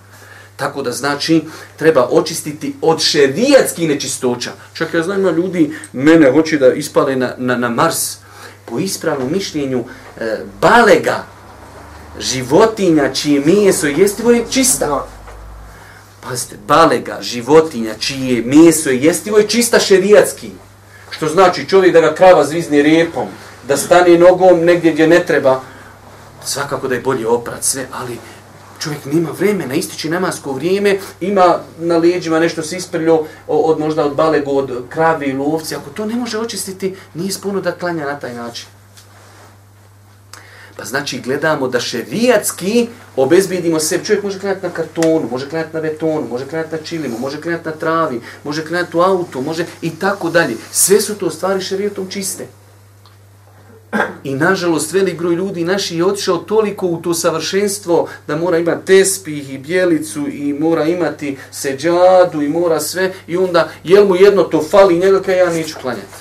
[0.55, 1.41] Tako da znači
[1.75, 4.51] treba očistiti od šerijatskih nečistoća.
[4.73, 8.17] Čak ja znam ljudi mene hoće da ispale na, na, na Mars
[8.69, 9.83] po ispravnom mišljenju
[10.17, 11.23] e, balega
[12.19, 15.07] životinja čije meso jestivo je čista.
[16.21, 20.51] Pazite, balega životinja čije meso je jestivo je čista šerijatski.
[21.09, 23.27] Što znači čovjek da ga krava zvizne repom,
[23.67, 25.61] da stane nogom negdje gdje ne treba,
[26.45, 28.17] svakako da je bolje oprat sve, ali
[28.79, 34.15] čovjek nema vremena, ističe namasko vrijeme, ima na leđima nešto se isprljo od, možda od
[34.15, 38.19] balegu, od krave ili ovci, ako to ne može očistiti, nije spuno da klanja na
[38.19, 38.67] taj način.
[40.77, 43.99] Pa znači gledamo da šerijatski obezbijedimo se.
[44.03, 47.65] Čovjek može klanjati na kartonu, može klanjati na betonu, može klanjati na čilimu, može klanjati
[47.65, 50.55] na travi, može klanjati u auto, može i tako dalje.
[50.71, 52.47] Sve su to stvari šerijatom čiste.
[54.23, 58.85] I nažalost, velik broj ljudi naši je otišao toliko u to savršenstvo da mora imati
[58.85, 64.43] tespih i bijelicu i mora imati seđadu i mora sve i onda jel mu jedno
[64.43, 66.17] to fali njega kaj ja neću klanjati.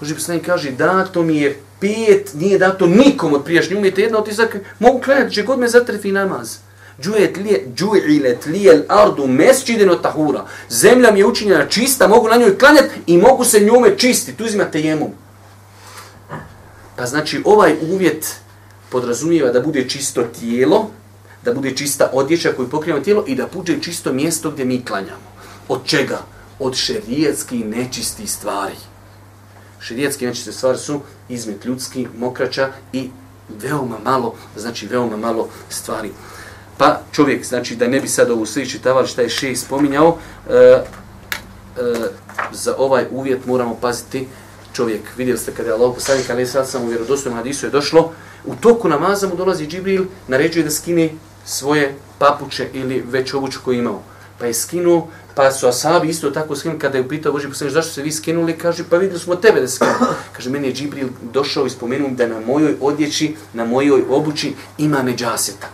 [0.00, 4.56] Boži poslanik kaže, dato mi je pet, nije dato nikom od prijašnjih umjeta, jedna otisak,
[4.78, 6.56] mogu klanjati, će god me zatrefi namaz.
[7.02, 10.44] Džu'ilet lijel ardu mesčideno tahura.
[10.68, 14.38] Zemlja mi je učinjena čista, mogu na njoj klanjati i mogu se njome čistiti.
[14.38, 15.25] Tu uzimate jemom.
[16.96, 18.36] Pa znači ovaj uvjet
[18.90, 20.90] podrazumijeva da bude čisto tijelo,
[21.44, 25.30] da bude čista odjeća koju pokrijemo tijelo i da bude čisto mjesto gdje mi klanjamo.
[25.68, 26.18] Od čega?
[26.58, 28.74] Od šerijetskih nečistih stvari.
[29.80, 33.10] Šerijetski nečiste stvari su izmet ljudski, mokraća i
[33.62, 36.10] veoma malo, znači veoma malo stvari.
[36.78, 40.18] Pa čovjek, znači da ne bi sad ovu sve čitavali šta je še spominjao,
[40.50, 40.82] e, e,
[42.52, 44.28] za ovaj uvjet moramo paziti
[44.76, 48.12] čovjek, vidjeli ste kada je Allah poslanik, ali sad sam u vjerodostojnom hadisu je došlo,
[48.44, 51.10] u toku namaza mu dolazi Džibril, naređuje da skine
[51.44, 54.02] svoje papuče ili već obuću koju imao.
[54.38, 57.92] Pa je skinuo, pa su asabi isto tako skinuli, kada je upitao Boži poslanik, zašto
[57.92, 59.90] se vi skinuli, kaže, pa vidjeli smo tebe da skinu.
[60.32, 65.02] Kaže, meni je Džibril došao i spomenuo da na mojoj odjeći, na mojoj obući ima
[65.02, 65.68] neđaseta.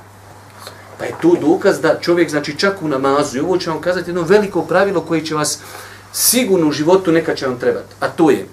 [0.98, 4.11] Pa je tu dokaz da čovjek, znači čak u namazu, i ovo će vam kazati
[4.11, 5.59] jedno veliko pravilo koje će vas
[6.12, 8.46] sigurno u životu neka će vam trebati, a to je,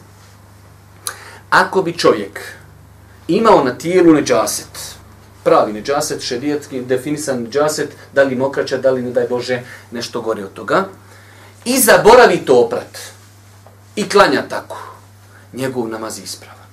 [1.49, 2.39] ako bi čovjek
[3.27, 4.95] imao na tijelu neđaset,
[5.43, 10.43] pravi neđaset, šedijetski, definisan neđaset, da li mokraća, da li, ne daj Bože, nešto gore
[10.43, 10.85] od toga,
[11.65, 12.97] i zaboravi to oprat,
[13.95, 14.77] i klanja tako,
[15.53, 16.69] njegov namaz je ispravan.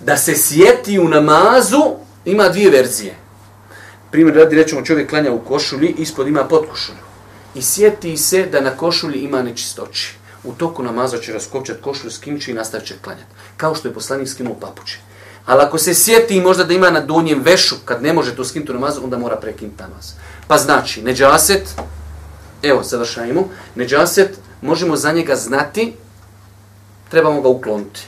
[0.00, 1.82] Da se sjeti u namazu,
[2.24, 3.14] ima dvije verzije.
[4.10, 6.98] Primjer, radi, rećemo, čovjek klanja u košulji, ispod ima potkošulju.
[7.54, 12.42] I sjeti se da na košulji ima nečistoći u toku namaza će raskopčat košulju, skinut
[12.42, 13.26] će i nastavit će klanjati.
[13.56, 14.98] Kao što je poslanik skinuo papuće.
[15.46, 18.72] Ali ako se sjeti možda da ima na donjem vešu, kad ne može to skinuti
[18.72, 20.12] namaz, onda mora prekinuti namaz.
[20.48, 21.68] Pa znači, neđaset,
[22.62, 25.92] evo, završajmo, neđaset, možemo za njega znati,
[27.10, 28.00] trebamo ga ukloniti.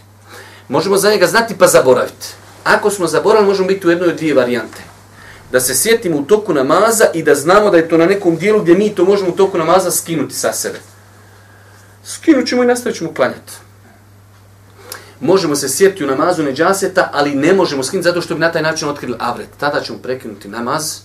[0.68, 2.26] Možemo za njega znati pa zaboraviti.
[2.64, 4.82] Ako smo zaboravili, možemo biti u jednoj od dvije varijante.
[5.52, 8.60] Da se sjetimo u toku namaza i da znamo da je to na nekom dijelu
[8.60, 10.78] gdje mi to možemo u toku namaza skinuti sa sebe
[12.04, 13.52] skinut ćemo i nastavit ćemo klanjati.
[15.20, 18.62] Možemo se sjetiti u namazu neđaseta, ali ne možemo skinuti zato što bi na taj
[18.62, 19.48] način otkrili avret.
[19.60, 20.98] Tada ćemo prekinuti namaz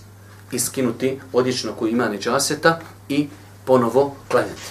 [0.52, 3.28] i skinuti odjeću na koju ima neđaseta i
[3.64, 4.62] ponovo klanjati.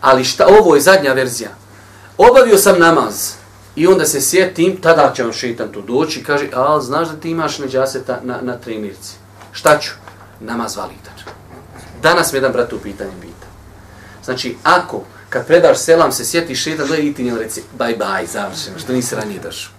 [0.00, 1.50] Ali šta, ovo je zadnja verzija.
[2.18, 3.32] Obavio sam namaz
[3.76, 7.16] i onda se sjetim, tada će vam šeitan tu doći i kaže, a znaš da
[7.16, 9.14] ti imaš neđaseta na, na trenirci.
[9.52, 9.90] Šta ću?
[10.40, 11.16] Namaz validan.
[12.02, 13.46] Danas mi jedan brat u pitanju pita.
[14.24, 18.26] Znači, ako kad predaš selam, se sjetiš šetan, dojde i ti njel reci, bye bye,
[18.26, 19.72] završeno, što nisi ranije došao.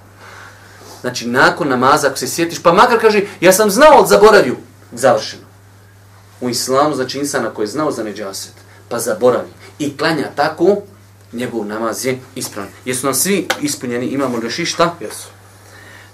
[1.01, 4.55] Znači, nakon namaza, ako se sjetiš, pa makar kaže, ja sam znao, ali zaboravio,
[4.91, 5.43] završeno.
[6.41, 8.53] U islamu, znači, insana koji je znao za neđaset,
[8.89, 10.75] pa zaboravi i klanja tako,
[11.33, 12.69] njegov namaz je ispravan.
[12.85, 14.95] Jesu nam svi ispunjeni, imamo još išta?
[14.99, 15.27] Jesu.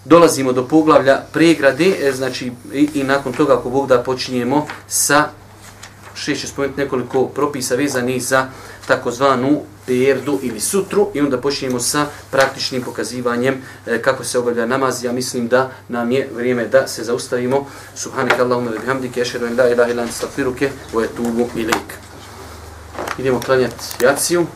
[0.06, 5.30] Dolazimo do poglavlja pregrade, e, znači, i, i nakon toga, ako Bog da, počinjemo sa,
[6.16, 8.48] še će spomenuti nekoliko propisa vezanih za
[8.88, 15.04] takozvanu perdu ili sutru i onda počinjemo sa praktičnim pokazivanjem e, kako se obavlja namaz.
[15.04, 17.66] Ja mislim da nam je vrijeme da se zaustavimo.
[17.96, 21.94] Subhanak Allahumma wa bihamdike, ešhedu an la ilaha illa anta astaghfiruka wa atubu ilaik.
[23.18, 24.48] Idemo klanjati jaciju.